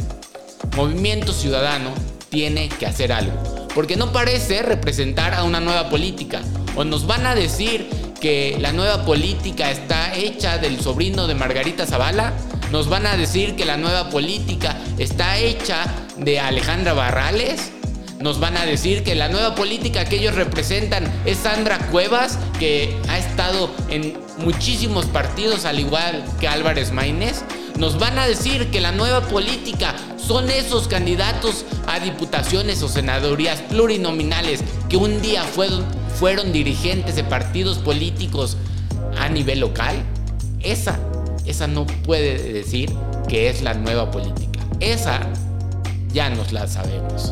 Movimiento 0.75 1.33
Ciudadano 1.33 1.95
tiene 2.29 2.69
que 2.69 2.85
hacer 2.85 3.11
algo, 3.11 3.33
porque 3.73 3.95
no 3.95 4.11
parece 4.11 4.61
representar 4.61 5.33
a 5.33 5.45
una 5.45 5.59
nueva 5.59 5.89
política, 5.89 6.43
o 6.75 6.83
nos 6.83 7.07
van 7.07 7.25
a 7.25 7.33
decir 7.33 7.89
que 8.19 8.57
la 8.59 8.71
nueva 8.71 9.05
política 9.05 9.71
está 9.71 10.15
hecha 10.15 10.57
del 10.57 10.79
sobrino 10.79 11.27
de 11.27 11.35
Margarita 11.35 11.85
Zavala, 11.85 12.33
nos 12.71 12.87
van 12.89 13.05
a 13.07 13.17
decir 13.17 13.55
que 13.55 13.65
la 13.65 13.77
nueva 13.77 14.09
política 14.09 14.77
está 14.97 15.37
hecha 15.37 15.85
de 16.17 16.39
Alejandra 16.39 16.93
Barrales, 16.93 17.71
nos 18.19 18.39
van 18.39 18.57
a 18.57 18.65
decir 18.65 19.03
que 19.03 19.15
la 19.15 19.29
nueva 19.29 19.55
política 19.55 20.03
que 20.03 20.17
ellos 20.17 20.35
representan 20.35 21.05
es 21.25 21.37
Sandra 21.37 21.77
Cuevas, 21.89 22.37
que 22.59 22.97
ha 23.07 23.17
estado 23.17 23.71
en 23.89 24.17
muchísimos 24.39 25.05
partidos 25.05 25.63
al 25.63 25.79
igual 25.79 26.25
que 26.39 26.47
Álvarez 26.47 26.91
Maínez. 26.91 27.43
Nos 27.77 27.97
van 27.97 28.19
a 28.19 28.27
decir 28.27 28.71
que 28.71 28.81
la 28.81 28.91
nueva 28.91 29.21
política 29.21 29.95
son 30.17 30.49
esos 30.49 30.89
candidatos 30.89 31.65
a 31.87 32.01
diputaciones 32.01 32.83
o 32.83 32.89
senadorías 32.89 33.61
plurinominales 33.61 34.63
que 34.89 34.97
un 34.97 35.21
día 35.21 35.43
fueron, 35.43 35.85
fueron 36.19 36.51
dirigentes 36.51 37.15
de 37.15 37.23
partidos 37.23 37.77
políticos 37.77 38.57
a 39.17 39.29
nivel 39.29 39.61
local. 39.61 39.95
Esa, 40.59 40.99
esa 41.45 41.65
no 41.67 41.85
puede 41.85 42.51
decir 42.51 42.93
que 43.29 43.49
es 43.49 43.61
la 43.61 43.73
nueva 43.73 44.11
política. 44.11 44.59
Esa 44.81 45.21
ya 46.11 46.29
nos 46.29 46.51
la 46.51 46.67
sabemos. 46.67 47.31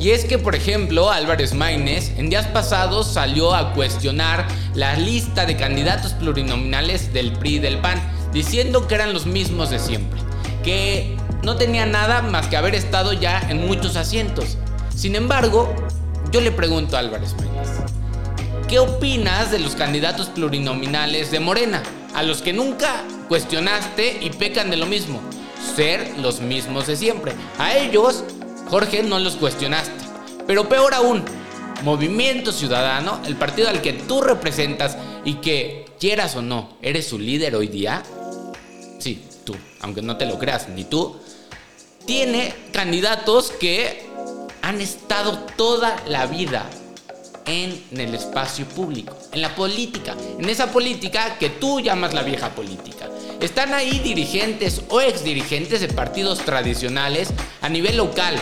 Y 0.00 0.10
es 0.10 0.24
que, 0.24 0.38
por 0.38 0.56
ejemplo, 0.56 1.10
Álvarez 1.10 1.54
Maínez 1.54 2.12
en 2.16 2.28
días 2.28 2.46
pasados 2.46 3.06
salió 3.06 3.54
a 3.54 3.72
cuestionar 3.72 4.48
la 4.74 4.96
lista 4.96 5.46
de 5.46 5.56
candidatos 5.56 6.14
plurinominales 6.14 7.12
del 7.12 7.32
PRI 7.34 7.56
y 7.56 7.58
del 7.60 7.78
PAN, 7.78 8.00
diciendo 8.32 8.88
que 8.88 8.96
eran 8.96 9.12
los 9.12 9.26
mismos 9.26 9.70
de 9.70 9.78
siempre, 9.78 10.18
que 10.64 11.16
no 11.44 11.56
tenía 11.56 11.86
nada 11.86 12.22
más 12.22 12.48
que 12.48 12.56
haber 12.56 12.74
estado 12.74 13.12
ya 13.12 13.40
en 13.48 13.66
muchos 13.66 13.96
asientos. 13.96 14.56
Sin 14.96 15.14
embargo, 15.14 15.72
yo 16.32 16.40
le 16.40 16.52
pregunto 16.52 16.96
a 16.96 17.00
Álvarez 17.00 17.34
Maínez, 17.34 17.68
¿qué 18.68 18.78
opinas 18.78 19.50
de 19.50 19.58
los 19.58 19.74
candidatos 19.74 20.28
plurinominales 20.28 21.30
de 21.30 21.40
Morena? 21.40 21.82
A 22.14 22.22
los 22.22 22.42
que 22.42 22.52
nunca 22.52 23.04
cuestionaste 23.28 24.18
y 24.20 24.30
pecan 24.30 24.70
de 24.70 24.76
lo 24.76 24.86
mismo, 24.86 25.20
ser 25.76 26.18
los 26.18 26.40
mismos 26.40 26.86
de 26.86 26.96
siempre. 26.96 27.32
A 27.58 27.76
ellos 27.76 28.24
Jorge, 28.68 29.02
no 29.02 29.18
los 29.18 29.34
cuestionaste. 29.34 30.04
Pero 30.46 30.68
peor 30.68 30.94
aún, 30.94 31.24
Movimiento 31.82 32.52
Ciudadano, 32.52 33.20
el 33.26 33.36
partido 33.36 33.68
al 33.68 33.82
que 33.82 33.92
tú 33.92 34.20
representas 34.20 34.96
y 35.24 35.34
que, 35.34 35.86
quieras 35.98 36.36
o 36.36 36.42
no, 36.42 36.76
eres 36.80 37.08
su 37.08 37.18
líder 37.18 37.56
hoy 37.56 37.66
día, 37.66 38.02
sí, 38.98 39.24
tú, 39.44 39.56
aunque 39.80 40.02
no 40.02 40.16
te 40.16 40.26
lo 40.26 40.38
creas, 40.38 40.68
ni 40.68 40.84
tú, 40.84 41.16
tiene 42.06 42.54
candidatos 42.72 43.50
que 43.50 44.09
han 44.70 44.80
estado 44.80 45.36
toda 45.56 45.96
la 46.06 46.26
vida 46.26 46.64
en 47.44 47.82
el 47.90 48.14
espacio 48.14 48.64
público, 48.66 49.18
en 49.32 49.42
la 49.42 49.52
política, 49.56 50.14
en 50.38 50.48
esa 50.48 50.70
política 50.70 51.38
que 51.40 51.50
tú 51.50 51.80
llamas 51.80 52.14
la 52.14 52.22
vieja 52.22 52.50
política. 52.50 53.08
Están 53.40 53.74
ahí 53.74 53.98
dirigentes 53.98 54.82
o 54.88 55.00
exdirigentes 55.00 55.80
de 55.80 55.88
partidos 55.88 56.38
tradicionales 56.44 57.30
a 57.60 57.68
nivel 57.68 57.96
local, 57.96 58.36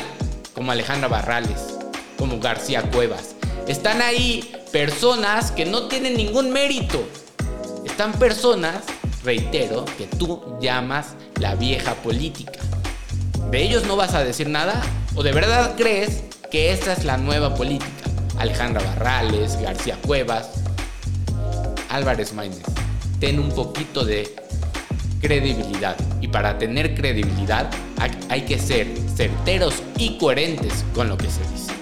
como 0.55 0.71
Alejandra 0.71 1.09
Barrales, 1.09 1.79
como 2.19 2.39
García 2.41 2.83
Cuevas. 2.83 3.35
Están 3.67 4.03
ahí 4.03 4.55
personas 4.71 5.51
que 5.51 5.65
no 5.65 5.89
tienen 5.89 6.15
ningún 6.15 6.51
mérito. 6.51 7.09
Están 7.87 8.13
personas, 8.13 8.83
reitero, 9.25 9.87
que 9.97 10.05
tú 10.05 10.59
llamas 10.61 11.15
la 11.41 11.55
vieja 11.55 11.95
política. 11.95 12.61
¿De 13.51 13.63
ellos 13.63 13.87
no 13.87 13.97
vas 13.97 14.13
a 14.13 14.23
decir 14.23 14.51
nada? 14.51 14.83
¿O 15.19 15.23
de 15.25 15.33
verdad 15.33 15.75
crees 15.77 16.23
que 16.49 16.71
esta 16.71 16.93
es 16.93 17.05
la 17.05 17.17
nueva 17.17 17.53
política? 17.53 17.91
Alejandra 18.39 18.81
Barrales, 18.85 19.61
García 19.61 19.99
Cuevas, 20.07 20.63
Álvarez 21.89 22.33
Maínez. 22.35 22.63
Ten 23.19 23.41
un 23.41 23.51
poquito 23.51 24.05
de 24.05 24.33
credibilidad. 25.21 25.97
Y 26.21 26.29
para 26.29 26.57
tener 26.57 26.95
credibilidad 26.95 27.69
hay 28.29 28.43
que 28.43 28.61
ser 28.61 28.87
certeros 29.17 29.83
y 29.99 30.19
coherentes 30.19 30.85
con 30.95 31.09
lo 31.09 31.19
que 31.19 31.27
se 31.29 31.41
dice. 31.51 31.73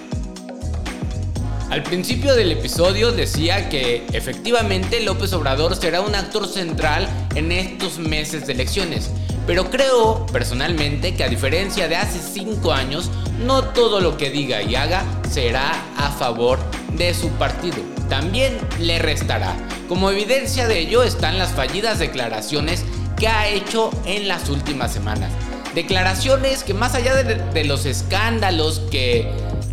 Al 1.69 1.83
principio 1.83 2.35
del 2.35 2.53
episodio 2.53 3.13
decía 3.13 3.69
que 3.69 4.07
efectivamente 4.15 5.01
López 5.01 5.35
Obrador 5.35 5.77
será 5.77 6.01
un 6.01 6.15
actor 6.15 6.49
central 6.49 7.07
en 7.35 7.53
estos 7.53 7.99
meses 7.99 8.47
de 8.47 8.55
elecciones, 8.55 9.11
pero 9.47 9.71
creo 9.71 10.27
personalmente 10.27 11.15
que 11.15 11.25
a 11.25 11.29
diferencia 11.29 11.89
de 11.89 11.97
hace 11.97 12.19
5 12.19 12.73
años, 12.73 13.11
no 13.45 13.63
todo 13.65 14.01
lo 14.01 14.17
que 14.17 14.31
diga 14.31 14.63
y 14.63 14.75
haga 14.75 15.05
será 15.31 15.73
a 15.97 16.11
favor 16.11 16.59
de 16.97 17.15
su 17.15 17.29
partido. 17.31 17.79
También 18.09 18.59
le 18.81 18.99
restará. 18.99 19.55
Como 19.89 20.11
evidencia 20.11 20.67
de 20.67 20.81
ello 20.81 21.03
están 21.03 21.39
las 21.39 21.53
fallidas 21.53 21.99
declaraciones 21.99 22.85
que 23.17 23.29
ha 23.29 23.49
hecho 23.49 23.91
en 24.05 24.29
las 24.29 24.49
últimas 24.49 24.93
semanas. 24.93 25.31
Declaraciones 25.75 26.65
que 26.65 26.75
más 26.75 26.95
allá 26.95 27.15
de, 27.23 27.65
los 27.65 27.87
escándalos 27.87 28.81
que 28.91 29.31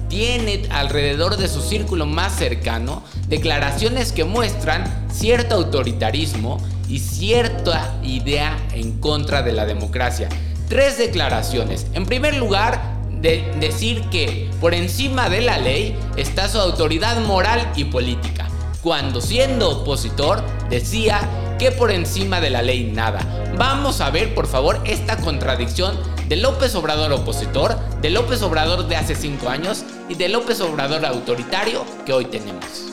tiene 0.10 0.68
alrededor 0.70 1.38
de 1.38 1.48
su 1.48 1.62
círculo 1.62 2.06
más 2.06 2.36
cercano, 2.36 3.03
declaraciones 3.27 4.12
que 4.12 4.25
muestran 4.25 4.84
cierto 5.12 5.56
autoritarismo 5.56 6.60
y 6.88 7.00
cierta 7.00 8.00
idea 8.04 8.58
en 8.74 9.00
contra 9.00 9.42
de 9.42 9.54
la 9.54 9.66
democracia. 9.66 10.30
Tres 10.70 10.98
declaraciones. 10.98 11.88
En 11.94 12.06
primer 12.06 12.36
lugar, 12.36 12.94
de 13.24 13.50
decir 13.62 14.02
que 14.10 14.52
por 14.60 14.74
encima 14.74 15.30
de 15.30 15.42
la 15.42 15.58
ley 15.58 15.98
está 16.18 16.50
su 16.50 16.60
autoridad 16.60 17.22
moral 17.22 17.72
y 17.74 17.86
política, 17.86 18.50
cuando 18.82 19.22
siendo 19.22 19.70
opositor 19.70 20.44
decía 20.70 21.22
que 21.58 21.72
por 21.72 21.90
encima 21.90 22.42
de 22.42 22.50
la 22.50 22.62
ley 22.62 22.92
nada. 22.92 23.22
Vamos 23.58 24.02
a 24.02 24.10
ver 24.10 24.36
por 24.36 24.46
favor 24.46 24.82
esta 24.84 25.16
contradicción 25.18 25.98
de 26.28 26.36
López 26.36 26.75
Obrador 26.75 27.13
opositor, 27.13 27.80
de 28.02 28.10
López 28.10 28.42
Obrador 28.42 28.88
de 28.90 28.98
hace 28.98 29.16
cinco 29.16 29.48
años 29.48 29.86
y 30.10 30.16
de 30.16 30.28
López 30.28 30.60
Obrador 30.60 31.06
autoritario 31.06 31.86
que 32.06 32.12
hoy 32.12 32.25
tenemos. 32.25 32.92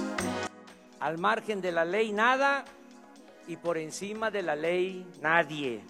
Al 1.00 1.18
margen 1.18 1.61
de 1.61 1.73
la 1.73 1.85
ley 1.85 2.12
nada 2.12 2.64
y 3.50 3.57
por 3.57 3.78
encima 3.78 4.30
de 4.30 4.42
la 4.42 4.54
ley 4.54 5.04
nadie. 5.21 5.80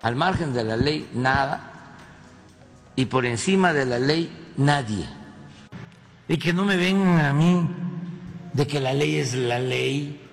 Al 0.00 0.16
margen 0.16 0.54
de 0.54 0.64
la 0.64 0.74
ley 0.74 1.06
nada 1.12 1.70
y 2.96 3.04
por 3.04 3.26
encima 3.26 3.74
de 3.74 3.84
la 3.84 3.98
ley 3.98 4.32
nadie. 4.56 5.06
Y 6.28 6.38
que 6.38 6.54
no 6.54 6.64
me 6.64 6.78
vengan 6.78 7.20
a 7.26 7.34
mí 7.34 7.68
de 8.54 8.66
que 8.66 8.80
la 8.80 8.94
ley 8.94 9.16
es 9.16 9.34
la 9.34 9.58
ley 9.58 10.24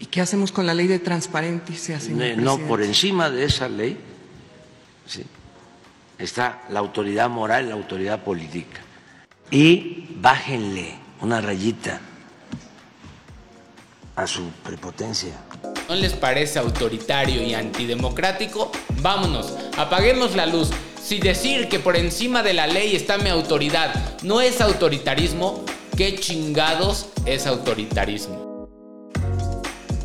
¿Y 0.00 0.06
qué 0.06 0.20
hacemos 0.20 0.50
con 0.50 0.66
la 0.66 0.74
ley 0.74 0.88
de 0.88 0.98
transparencia, 0.98 2.00
señor 2.00 2.36
No, 2.38 2.58
por 2.58 2.82
encima 2.82 3.30
de 3.30 3.44
esa 3.44 3.68
ley 3.68 3.96
está 6.18 6.62
la 6.70 6.80
autoridad 6.80 7.30
moral 7.30 7.66
y 7.66 7.68
la 7.68 7.74
autoridad 7.74 8.24
política. 8.24 8.80
Y 9.52 10.16
bájenle 10.16 10.96
una 11.20 11.40
rayita 11.40 12.00
a 14.16 14.26
su 14.26 14.50
prepotencia. 14.64 15.34
¿No 15.92 15.98
les 15.98 16.14
parece 16.14 16.58
autoritario 16.58 17.42
y 17.42 17.52
antidemocrático? 17.52 18.72
Vámonos, 19.02 19.52
apaguemos 19.76 20.34
la 20.34 20.46
luz. 20.46 20.70
Si 21.04 21.18
decir 21.18 21.68
que 21.68 21.80
por 21.80 21.96
encima 21.96 22.42
de 22.42 22.54
la 22.54 22.66
ley 22.66 22.96
está 22.96 23.18
mi 23.18 23.28
autoridad 23.28 23.92
no 24.22 24.40
es 24.40 24.62
autoritarismo, 24.62 25.62
¿qué 25.94 26.18
chingados 26.18 27.08
es 27.26 27.46
autoritarismo? 27.46 28.70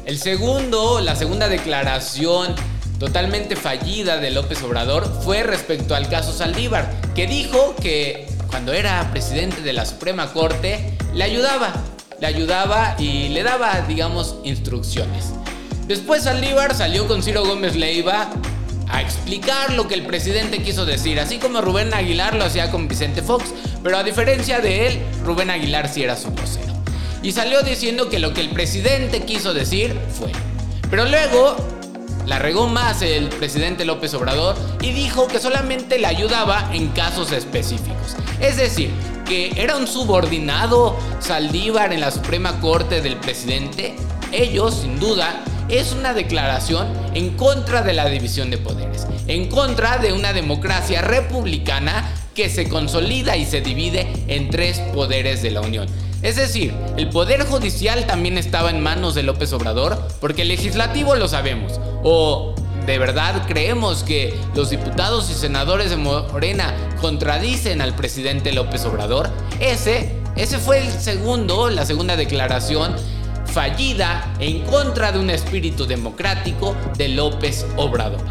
El 0.03 0.19
segundo, 0.19 0.99
la 0.99 1.15
segunda 1.15 1.47
declaración 1.47 2.53
totalmente 2.99 3.55
fallida 3.55 4.17
de 4.17 4.31
López 4.31 4.61
Obrador 4.63 5.09
fue 5.23 5.43
respecto 5.43 5.95
al 5.95 6.09
caso 6.09 6.33
Saldívar, 6.33 6.93
que 7.15 7.27
dijo 7.27 7.77
que 7.81 8.27
cuando 8.47 8.73
era 8.73 9.09
presidente 9.11 9.61
de 9.61 9.71
la 9.71 9.85
Suprema 9.85 10.33
Corte 10.33 10.97
le 11.13 11.23
ayudaba, 11.23 11.71
le 12.19 12.27
ayudaba 12.27 12.97
y 12.99 13.29
le 13.29 13.43
daba, 13.43 13.85
digamos, 13.87 14.35
instrucciones. 14.43 15.36
Después 15.87 16.23
Saldívar 16.23 16.75
salió 16.75 17.07
con 17.07 17.23
Ciro 17.23 17.45
Gómez 17.45 17.77
Leiva 17.77 18.29
a 18.89 19.01
explicar 19.01 19.71
lo 19.73 19.87
que 19.87 19.93
el 19.93 20.05
presidente 20.05 20.61
quiso 20.61 20.85
decir, 20.85 21.17
así 21.17 21.37
como 21.37 21.61
Rubén 21.61 21.93
Aguilar 21.93 22.35
lo 22.35 22.43
hacía 22.43 22.71
con 22.71 22.89
Vicente 22.89 23.21
Fox, 23.21 23.53
pero 23.83 23.97
a 23.97 24.03
diferencia 24.03 24.59
de 24.59 24.87
él, 24.87 24.99
Rubén 25.23 25.49
Aguilar 25.49 25.87
sí 25.87 26.03
era 26.03 26.17
su 26.17 26.29
vocero. 26.31 26.73
Y 27.23 27.31
salió 27.31 27.61
diciendo 27.63 28.09
que 28.09 28.19
lo 28.19 28.33
que 28.33 28.41
el 28.41 28.49
presidente 28.49 29.23
quiso 29.23 29.53
decir 29.53 29.97
fue. 30.19 30.31
Pero 30.89 31.05
luego 31.05 31.55
la 32.25 32.37
regó 32.37 32.67
más 32.67 33.01
el 33.01 33.29
presidente 33.29 33.85
López 33.85 34.13
Obrador 34.13 34.57
y 34.81 34.91
dijo 34.91 35.29
que 35.29 35.39
solamente 35.39 35.99
le 35.99 36.07
ayudaba 36.07 36.69
en 36.73 36.89
casos 36.89 37.31
específicos. 37.31 38.17
Es 38.41 38.57
decir, 38.57 38.91
que 39.25 39.53
era 39.55 39.77
un 39.77 39.87
subordinado 39.87 40.97
Saldívar 41.21 41.93
en 41.93 42.01
la 42.01 42.11
Suprema 42.11 42.59
Corte 42.59 43.01
del 43.01 43.15
presidente. 43.15 43.95
Ellos, 44.33 44.81
sin 44.81 44.99
duda, 44.99 45.41
es 45.69 45.91
una 45.93 46.13
declaración 46.13 46.87
en 47.13 47.35
contra 47.35 47.81
de 47.81 47.93
la 47.93 48.07
división 48.09 48.49
de 48.49 48.57
poderes, 48.57 49.07
en 49.27 49.49
contra 49.49 49.97
de 49.97 50.13
una 50.13 50.33
democracia 50.33 51.01
republicana 51.01 52.13
que 52.33 52.49
se 52.49 52.69
consolida 52.69 53.35
y 53.35 53.45
se 53.45 53.61
divide 53.61 54.07
en 54.27 54.49
tres 54.49 54.79
poderes 54.93 55.41
de 55.41 55.51
la 55.51 55.61
Unión. 55.61 55.87
Es 56.21 56.35
decir, 56.35 56.73
el 56.97 57.09
poder 57.09 57.45
judicial 57.45 58.05
también 58.05 58.37
estaba 58.37 58.69
en 58.69 58.81
manos 58.81 59.15
de 59.15 59.23
López 59.23 59.53
Obrador, 59.53 60.07
porque 60.19 60.43
el 60.43 60.47
legislativo 60.47 61.15
lo 61.15 61.27
sabemos. 61.27 61.79
O 62.03 62.55
de 62.85 62.97
verdad 62.97 63.43
creemos 63.47 64.03
que 64.03 64.33
los 64.55 64.69
diputados 64.69 65.29
y 65.29 65.33
senadores 65.33 65.89
de 65.89 65.97
Morena 65.97 66.73
contradicen 67.01 67.81
al 67.81 67.95
presidente 67.95 68.51
López 68.51 68.85
Obrador. 68.85 69.29
Ese, 69.59 70.15
ese 70.35 70.57
fue 70.57 70.79
el 70.79 70.91
segundo, 70.91 71.69
la 71.69 71.85
segunda 71.85 72.15
declaración 72.15 72.95
fallida 73.47 74.33
en 74.39 74.61
contra 74.65 75.11
de 75.11 75.19
un 75.19 75.29
espíritu 75.29 75.85
democrático 75.85 76.75
de 76.97 77.09
López 77.09 77.65
Obrador. 77.75 78.21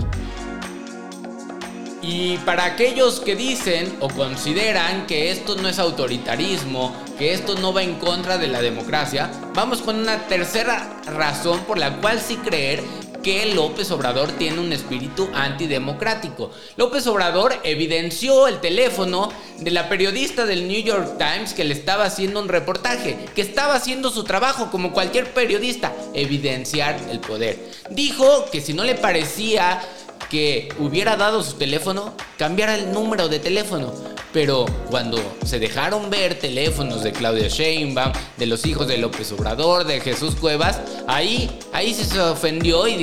Y 2.08 2.36
para 2.38 2.64
aquellos 2.64 3.18
que 3.18 3.34
dicen 3.34 3.96
o 3.98 4.08
consideran 4.08 5.06
que 5.06 5.32
esto 5.32 5.56
no 5.56 5.68
es 5.68 5.80
autoritarismo, 5.80 6.94
que 7.18 7.32
esto 7.32 7.56
no 7.56 7.72
va 7.72 7.82
en 7.82 7.96
contra 7.96 8.38
de 8.38 8.46
la 8.46 8.62
democracia, 8.62 9.28
vamos 9.54 9.82
con 9.82 9.96
una 9.96 10.28
tercera 10.28 11.00
razón 11.06 11.64
por 11.64 11.78
la 11.78 12.00
cual 12.00 12.20
sí 12.20 12.36
creer 12.36 12.84
que 13.26 13.44
López 13.56 13.90
Obrador 13.90 14.30
tiene 14.30 14.60
un 14.60 14.72
espíritu 14.72 15.28
antidemocrático. 15.34 16.52
López 16.76 17.08
Obrador 17.08 17.58
evidenció 17.64 18.46
el 18.46 18.60
teléfono 18.60 19.32
de 19.58 19.72
la 19.72 19.88
periodista 19.88 20.46
del 20.46 20.68
New 20.68 20.80
York 20.80 21.18
Times 21.18 21.52
que 21.52 21.64
le 21.64 21.74
estaba 21.74 22.04
haciendo 22.04 22.38
un 22.38 22.48
reportaje, 22.48 23.18
que 23.34 23.42
estaba 23.42 23.74
haciendo 23.74 24.10
su 24.10 24.22
trabajo 24.22 24.70
como 24.70 24.92
cualquier 24.92 25.34
periodista, 25.34 25.92
evidenciar 26.14 27.00
el 27.10 27.18
poder. 27.18 27.58
Dijo 27.90 28.44
que 28.52 28.60
si 28.60 28.74
no 28.74 28.84
le 28.84 28.94
parecía 28.94 29.82
que 30.30 30.68
hubiera 30.78 31.16
dado 31.16 31.42
su 31.42 31.54
teléfono, 31.54 32.14
cambiara 32.38 32.74
el 32.74 32.92
número 32.92 33.28
de 33.28 33.38
teléfono. 33.38 33.92
Pero 34.32 34.66
cuando 34.90 35.18
se 35.46 35.58
dejaron 35.58 36.10
ver 36.10 36.38
teléfonos 36.38 37.02
de 37.02 37.12
Claudia 37.12 37.48
Sheinbaum, 37.48 38.12
de 38.36 38.46
los 38.46 38.66
hijos 38.66 38.86
de 38.86 38.98
López 38.98 39.32
Obrador, 39.32 39.84
de 39.84 40.00
Jesús 40.00 40.34
Cuevas, 40.34 40.80
ahí, 41.06 41.50
ahí 41.72 41.94
se 41.94 42.20
ofendió 42.20 42.86
y 42.86 42.96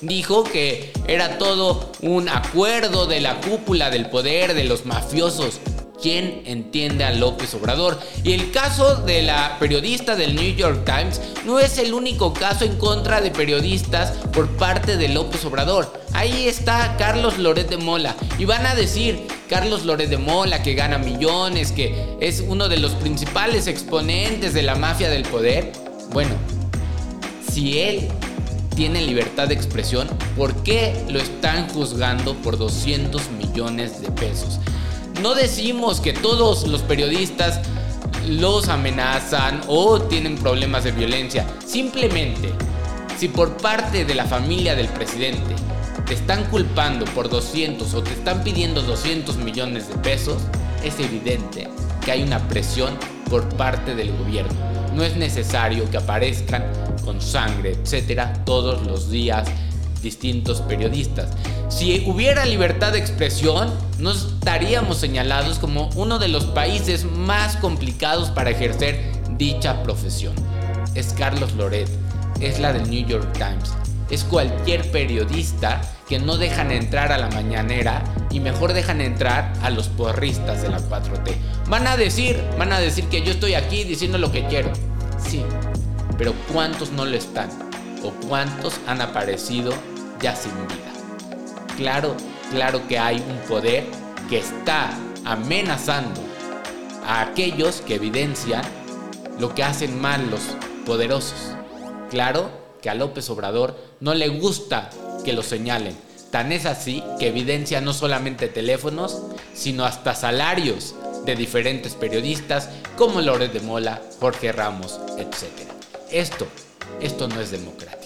dijo 0.00 0.44
que 0.44 0.92
era 1.06 1.36
todo 1.36 1.92
un 2.00 2.28
acuerdo 2.28 3.06
de 3.06 3.20
la 3.20 3.40
cúpula 3.40 3.90
del 3.90 4.08
poder, 4.08 4.54
de 4.54 4.64
los 4.64 4.86
mafiosos. 4.86 5.60
¿Quién 6.02 6.42
entiende 6.46 7.04
a 7.04 7.12
López 7.12 7.54
Obrador? 7.54 7.96
Y 8.24 8.32
el 8.32 8.50
caso 8.50 8.96
de 8.96 9.22
la 9.22 9.56
periodista 9.60 10.16
del 10.16 10.34
New 10.34 10.56
York 10.56 10.84
Times 10.84 11.20
no 11.46 11.60
es 11.60 11.78
el 11.78 11.94
único 11.94 12.34
caso 12.34 12.64
en 12.64 12.76
contra 12.76 13.20
de 13.20 13.30
periodistas 13.30 14.10
por 14.32 14.48
parte 14.56 14.96
de 14.96 15.08
López 15.08 15.44
Obrador. 15.44 16.02
Ahí 16.12 16.48
está 16.48 16.96
Carlos 16.98 17.38
Loret 17.38 17.70
de 17.70 17.76
Mola. 17.76 18.16
Y 18.36 18.46
van 18.46 18.66
a 18.66 18.74
decir, 18.74 19.28
Carlos 19.48 19.84
Loret 19.84 20.10
de 20.10 20.18
Mola, 20.18 20.64
que 20.64 20.74
gana 20.74 20.98
millones, 20.98 21.70
que 21.70 22.16
es 22.20 22.42
uno 22.48 22.68
de 22.68 22.78
los 22.78 22.92
principales 22.96 23.68
exponentes 23.68 24.54
de 24.54 24.62
la 24.62 24.74
mafia 24.74 25.08
del 25.08 25.22
poder. 25.22 25.70
Bueno, 26.12 26.34
si 27.48 27.78
él 27.78 28.08
tiene 28.74 29.02
libertad 29.02 29.46
de 29.46 29.54
expresión, 29.54 30.08
¿por 30.36 30.52
qué 30.64 30.96
lo 31.08 31.20
están 31.20 31.68
juzgando 31.68 32.34
por 32.34 32.58
200 32.58 33.30
millones 33.30 34.02
de 34.02 34.10
pesos? 34.10 34.58
No 35.22 35.36
decimos 35.36 36.00
que 36.00 36.12
todos 36.12 36.66
los 36.66 36.82
periodistas 36.82 37.60
los 38.28 38.68
amenazan 38.68 39.60
o 39.68 40.00
tienen 40.02 40.36
problemas 40.36 40.82
de 40.82 40.90
violencia. 40.90 41.46
Simplemente, 41.64 42.52
si 43.20 43.28
por 43.28 43.56
parte 43.56 44.04
de 44.04 44.16
la 44.16 44.24
familia 44.24 44.74
del 44.74 44.88
presidente 44.88 45.54
te 46.06 46.14
están 46.14 46.42
culpando 46.46 47.04
por 47.04 47.28
200 47.28 47.94
o 47.94 48.02
te 48.02 48.10
están 48.10 48.42
pidiendo 48.42 48.82
200 48.82 49.36
millones 49.36 49.88
de 49.88 49.94
pesos, 49.98 50.42
es 50.82 50.98
evidente 50.98 51.68
que 52.04 52.10
hay 52.10 52.24
una 52.24 52.40
presión 52.48 52.98
por 53.30 53.48
parte 53.50 53.94
del 53.94 54.10
gobierno. 54.16 54.58
No 54.92 55.04
es 55.04 55.16
necesario 55.16 55.88
que 55.88 55.98
aparezcan 55.98 56.64
con 57.04 57.20
sangre, 57.20 57.78
etcétera, 57.80 58.42
todos 58.44 58.84
los 58.84 59.08
días 59.08 59.46
distintos 60.02 60.60
periodistas. 60.62 61.28
Si 61.74 62.04
hubiera 62.06 62.44
libertad 62.44 62.92
de 62.92 62.98
expresión, 62.98 63.72
no 63.98 64.12
estaríamos 64.12 64.98
señalados 64.98 65.58
como 65.58 65.88
uno 65.94 66.18
de 66.18 66.28
los 66.28 66.44
países 66.44 67.04
más 67.04 67.56
complicados 67.56 68.30
para 68.30 68.50
ejercer 68.50 69.00
dicha 69.38 69.82
profesión. 69.82 70.34
Es 70.94 71.14
Carlos 71.14 71.54
Loret, 71.54 71.88
es 72.40 72.60
la 72.60 72.74
del 72.74 72.90
New 72.90 73.06
York 73.06 73.32
Times, 73.32 73.72
es 74.10 74.22
cualquier 74.22 74.92
periodista 74.92 75.80
que 76.06 76.18
no 76.18 76.36
dejan 76.36 76.70
entrar 76.70 77.10
a 77.10 77.16
la 77.16 77.30
mañanera 77.30 78.04
y 78.30 78.38
mejor 78.38 78.74
dejan 78.74 79.00
entrar 79.00 79.50
a 79.62 79.70
los 79.70 79.88
porristas 79.88 80.60
de 80.60 80.68
la 80.68 80.78
4T. 80.78 81.34
Van 81.68 81.86
a 81.86 81.96
decir, 81.96 82.38
van 82.58 82.74
a 82.74 82.80
decir 82.80 83.06
que 83.06 83.22
yo 83.22 83.32
estoy 83.32 83.54
aquí 83.54 83.84
diciendo 83.84 84.18
lo 84.18 84.30
que 84.30 84.44
quiero. 84.44 84.70
Sí, 85.26 85.42
pero 86.18 86.34
¿cuántos 86.52 86.92
no 86.92 87.06
lo 87.06 87.16
están? 87.16 87.48
¿O 88.04 88.10
cuántos 88.28 88.78
han 88.86 89.00
aparecido 89.00 89.72
ya 90.20 90.36
sin 90.36 90.52
vida. 90.68 90.91
Claro, 91.76 92.16
claro 92.50 92.86
que 92.86 92.98
hay 92.98 93.16
un 93.16 93.38
poder 93.48 93.86
que 94.28 94.38
está 94.38 94.90
amenazando 95.24 96.20
a 97.04 97.22
aquellos 97.22 97.80
que 97.80 97.94
evidencian 97.96 98.62
lo 99.38 99.54
que 99.54 99.62
hacen 99.62 100.00
mal 100.00 100.30
los 100.30 100.40
poderosos. 100.84 101.54
Claro 102.10 102.50
que 102.80 102.90
a 102.90 102.94
López 102.94 103.28
Obrador 103.30 103.76
no 104.00 104.14
le 104.14 104.28
gusta 104.28 104.90
que 105.24 105.32
lo 105.32 105.42
señalen. 105.42 105.96
Tan 106.30 106.52
es 106.52 106.66
así 106.66 107.02
que 107.18 107.28
evidencia 107.28 107.80
no 107.80 107.92
solamente 107.92 108.48
teléfonos, 108.48 109.22
sino 109.54 109.84
hasta 109.84 110.14
salarios 110.14 110.94
de 111.24 111.36
diferentes 111.36 111.94
periodistas 111.94 112.68
como 112.96 113.20
Loret 113.20 113.52
de 113.52 113.60
Mola, 113.60 114.02
Jorge 114.18 114.50
Ramos, 114.50 114.98
etc. 115.18 115.44
Esto, 116.10 116.46
esto 117.00 117.28
no 117.28 117.40
es 117.40 117.50
democrático. 117.50 118.01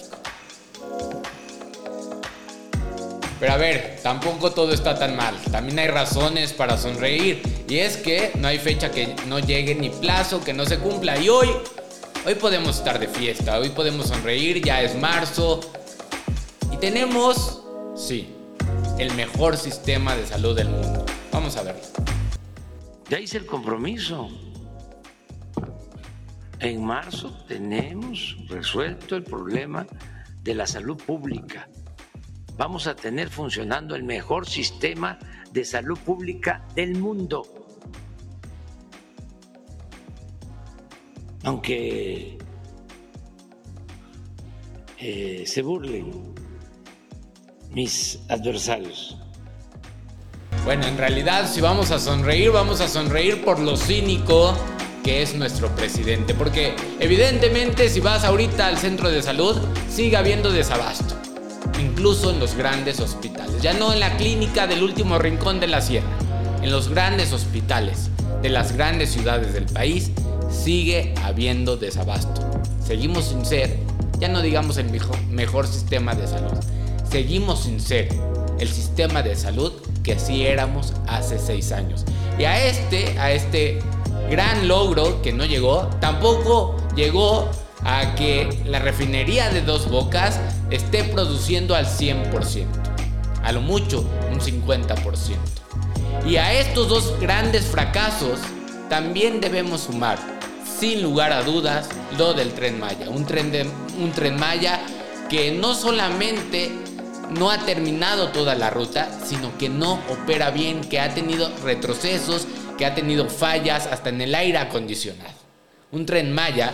Pero 3.39 3.53
a 3.53 3.57
ver, 3.57 3.99
tampoco 4.01 4.51
todo 4.51 4.73
está 4.73 4.97
tan 4.97 5.15
mal. 5.15 5.35
También 5.51 5.77
hay 5.77 5.87
razones 5.89 6.53
para 6.53 6.77
sonreír. 6.77 7.41
Y 7.69 7.77
es 7.77 7.97
que 7.97 8.31
no 8.35 8.47
hay 8.47 8.57
fecha 8.57 8.89
que 8.89 9.15
no 9.27 9.39
llegue 9.39 9.75
ni 9.75 9.89
plazo 9.89 10.43
que 10.43 10.53
no 10.53 10.65
se 10.65 10.79
cumpla. 10.79 11.19
Y 11.19 11.29
hoy, 11.29 11.49
hoy 12.25 12.35
podemos 12.35 12.77
estar 12.77 12.97
de 12.97 13.07
fiesta. 13.07 13.59
Hoy 13.59 13.69
podemos 13.69 14.07
sonreír. 14.07 14.63
Ya 14.63 14.81
es 14.81 14.95
marzo. 14.95 15.61
Y 16.71 16.77
tenemos, 16.77 17.61
sí, 17.95 18.33
el 18.97 19.13
mejor 19.13 19.55
sistema 19.55 20.15
de 20.15 20.25
salud 20.25 20.55
del 20.55 20.69
mundo. 20.69 21.05
Vamos 21.31 21.57
a 21.57 21.63
verlo. 21.63 21.81
Ya 23.09 23.19
hice 23.19 23.37
el 23.37 23.45
compromiso. 23.45 24.29
En 26.59 26.83
marzo 26.83 27.37
tenemos 27.47 28.35
resuelto 28.49 29.15
el 29.15 29.23
problema 29.23 29.85
de 30.41 30.55
la 30.55 30.65
salud 30.65 30.97
pública 30.97 31.67
vamos 32.57 32.87
a 32.87 32.95
tener 32.95 33.29
funcionando 33.29 33.95
el 33.95 34.03
mejor 34.03 34.47
sistema 34.47 35.19
de 35.51 35.63
salud 35.63 35.97
pública 35.99 36.65
del 36.75 36.95
mundo. 36.95 37.43
Aunque 41.43 42.37
eh, 44.97 45.43
se 45.45 45.61
burlen 45.61 46.33
mis 47.71 48.19
adversarios. 48.27 49.17
Bueno, 50.65 50.85
en 50.87 50.97
realidad 50.97 51.49
si 51.49 51.61
vamos 51.61 51.91
a 51.91 51.99
sonreír, 51.99 52.51
vamos 52.51 52.81
a 52.81 52.89
sonreír 52.89 53.45
por 53.45 53.59
lo 53.59 53.77
cínico 53.77 54.53
que 55.03 55.21
es 55.21 55.35
nuestro 55.35 55.73
presidente. 55.75 56.33
Porque 56.33 56.75
evidentemente 56.99 57.87
si 57.87 58.01
vas 58.01 58.25
ahorita 58.25 58.67
al 58.67 58.77
centro 58.77 59.09
de 59.09 59.21
salud, 59.21 59.55
sigue 59.87 60.17
habiendo 60.17 60.51
desabasto. 60.51 61.15
Incluso 61.79 62.31
en 62.31 62.39
los 62.39 62.55
grandes 62.55 62.99
hospitales. 62.99 63.61
Ya 63.61 63.73
no 63.73 63.93
en 63.93 63.99
la 63.99 64.17
clínica 64.17 64.67
del 64.67 64.83
último 64.83 65.19
rincón 65.19 65.59
de 65.59 65.67
la 65.67 65.81
sierra. 65.81 66.07
En 66.61 66.71
los 66.71 66.89
grandes 66.89 67.33
hospitales 67.33 68.09
de 68.41 68.49
las 68.49 68.73
grandes 68.73 69.11
ciudades 69.11 69.53
del 69.53 69.65
país 69.65 70.11
sigue 70.49 71.13
habiendo 71.23 71.77
desabasto. 71.77 72.41
Seguimos 72.85 73.25
sin 73.25 73.45
ser, 73.45 73.77
ya 74.19 74.27
no 74.27 74.41
digamos 74.41 74.77
el 74.77 74.89
mejor, 75.29 75.67
sistema 75.67 76.15
de 76.15 76.27
salud. 76.27 76.53
Seguimos 77.09 77.63
sin 77.63 77.79
ser 77.79 78.09
el 78.59 78.67
sistema 78.67 79.21
de 79.21 79.35
salud 79.35 79.73
que 80.03 80.17
sí 80.19 80.45
éramos 80.45 80.93
hace 81.07 81.37
seis 81.37 81.71
años. 81.71 82.05
Y 82.39 82.45
a 82.45 82.65
este, 82.65 83.19
a 83.19 83.31
este 83.31 83.79
gran 84.29 84.67
logro 84.67 85.21
que 85.21 85.33
no 85.33 85.45
llegó, 85.45 85.89
tampoco 85.99 86.75
llegó 86.95 87.49
a 87.83 88.15
que 88.15 88.49
la 88.65 88.79
refinería 88.79 89.49
de 89.49 89.61
Dos 89.61 89.89
Bocas 89.89 90.39
esté 90.69 91.03
produciendo 91.03 91.75
al 91.75 91.85
100%, 91.85 92.65
a 93.43 93.51
lo 93.51 93.61
mucho 93.61 94.05
un 94.31 94.39
50%. 94.39 95.37
Y 96.25 96.37
a 96.37 96.53
estos 96.53 96.89
dos 96.89 97.19
grandes 97.19 97.65
fracasos 97.65 98.39
también 98.89 99.39
debemos 99.39 99.81
sumar, 99.81 100.17
sin 100.79 101.01
lugar 101.01 101.31
a 101.31 101.43
dudas, 101.43 101.89
lo 102.17 102.33
del 102.33 102.53
tren 102.53 102.79
Maya. 102.79 103.09
Un 103.09 103.25
tren, 103.25 103.51
de, 103.51 103.65
un 103.99 104.11
tren 104.11 104.37
Maya 104.37 104.79
que 105.29 105.51
no 105.51 105.73
solamente 105.73 106.71
no 107.37 107.51
ha 107.51 107.59
terminado 107.59 108.29
toda 108.29 108.55
la 108.55 108.69
ruta, 108.69 109.09
sino 109.25 109.57
que 109.57 109.69
no 109.69 109.99
opera 110.09 110.51
bien, 110.51 110.81
que 110.81 110.99
ha 110.99 111.13
tenido 111.13 111.51
retrocesos, 111.63 112.47
que 112.77 112.85
ha 112.85 112.95
tenido 112.95 113.29
fallas 113.29 113.87
hasta 113.87 114.09
en 114.09 114.21
el 114.21 114.35
aire 114.35 114.57
acondicionado. 114.57 115.37
Un 115.91 116.05
tren 116.05 116.33
Maya 116.33 116.73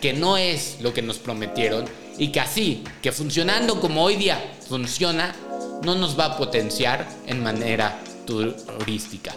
que 0.00 0.12
no 0.12 0.36
es 0.36 0.78
lo 0.80 0.92
que 0.92 1.02
nos 1.02 1.18
prometieron 1.18 1.86
y 2.18 2.28
que 2.28 2.40
así, 2.40 2.84
que 3.02 3.12
funcionando 3.12 3.80
como 3.80 4.02
hoy 4.02 4.16
día 4.16 4.54
funciona, 4.68 5.34
no 5.82 5.94
nos 5.94 6.18
va 6.18 6.26
a 6.26 6.36
potenciar 6.36 7.06
en 7.26 7.42
manera 7.42 7.98
turística. 8.26 9.34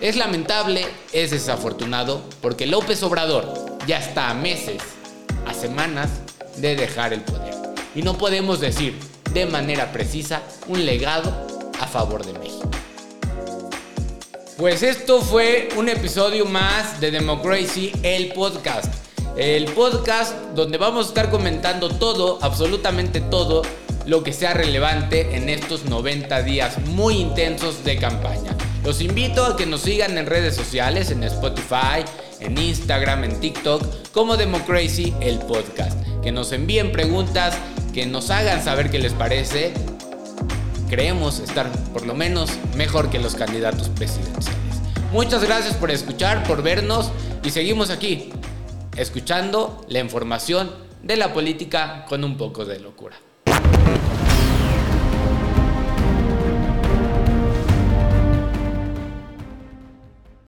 Es 0.00 0.16
lamentable, 0.16 0.86
es 1.12 1.30
desafortunado, 1.30 2.22
porque 2.40 2.66
López 2.66 3.02
Obrador 3.02 3.78
ya 3.86 3.98
está 3.98 4.30
a 4.30 4.34
meses, 4.34 4.82
a 5.46 5.54
semanas 5.54 6.10
de 6.56 6.76
dejar 6.76 7.12
el 7.12 7.22
poder. 7.22 7.54
Y 7.94 8.02
no 8.02 8.18
podemos 8.18 8.60
decir 8.60 8.98
de 9.32 9.46
manera 9.46 9.92
precisa 9.92 10.42
un 10.68 10.84
legado 10.84 11.46
a 11.80 11.86
favor 11.86 12.24
de 12.24 12.38
México. 12.38 12.70
Pues 14.56 14.82
esto 14.82 15.20
fue 15.20 15.68
un 15.76 15.88
episodio 15.88 16.44
más 16.44 17.00
de 17.00 17.12
Democracy, 17.12 17.92
el 18.02 18.32
podcast. 18.32 19.07
El 19.38 19.66
podcast 19.66 20.34
donde 20.56 20.78
vamos 20.78 21.06
a 21.06 21.08
estar 21.10 21.30
comentando 21.30 21.90
todo, 21.90 22.40
absolutamente 22.42 23.20
todo, 23.20 23.62
lo 24.04 24.24
que 24.24 24.32
sea 24.32 24.52
relevante 24.52 25.36
en 25.36 25.48
estos 25.48 25.84
90 25.84 26.42
días 26.42 26.76
muy 26.86 27.18
intensos 27.18 27.84
de 27.84 27.98
campaña. 27.98 28.56
Los 28.82 29.00
invito 29.00 29.44
a 29.44 29.56
que 29.56 29.64
nos 29.64 29.82
sigan 29.82 30.18
en 30.18 30.26
redes 30.26 30.56
sociales, 30.56 31.12
en 31.12 31.22
Spotify, 31.22 32.04
en 32.40 32.58
Instagram, 32.58 33.22
en 33.22 33.38
TikTok, 33.38 34.10
como 34.10 34.36
Democracy, 34.36 35.14
el 35.20 35.38
podcast. 35.38 35.96
Que 36.20 36.32
nos 36.32 36.50
envíen 36.50 36.90
preguntas, 36.90 37.54
que 37.94 38.06
nos 38.06 38.30
hagan 38.30 38.64
saber 38.64 38.90
qué 38.90 38.98
les 38.98 39.12
parece 39.12 39.72
creemos 40.88 41.38
estar 41.38 41.70
por 41.92 42.06
lo 42.06 42.14
menos 42.14 42.50
mejor 42.74 43.08
que 43.10 43.20
los 43.20 43.36
candidatos 43.36 43.88
presidenciales. 43.90 44.58
Muchas 45.12 45.44
gracias 45.44 45.74
por 45.74 45.90
escuchar, 45.90 46.42
por 46.44 46.62
vernos 46.62 47.12
y 47.44 47.50
seguimos 47.50 47.90
aquí, 47.90 48.30
escuchando 48.98 49.84
la 49.88 50.00
información 50.00 50.70
de 51.02 51.16
la 51.16 51.32
política 51.32 52.04
con 52.08 52.24
un 52.24 52.36
poco 52.36 52.64
de 52.64 52.80
locura. 52.80 53.16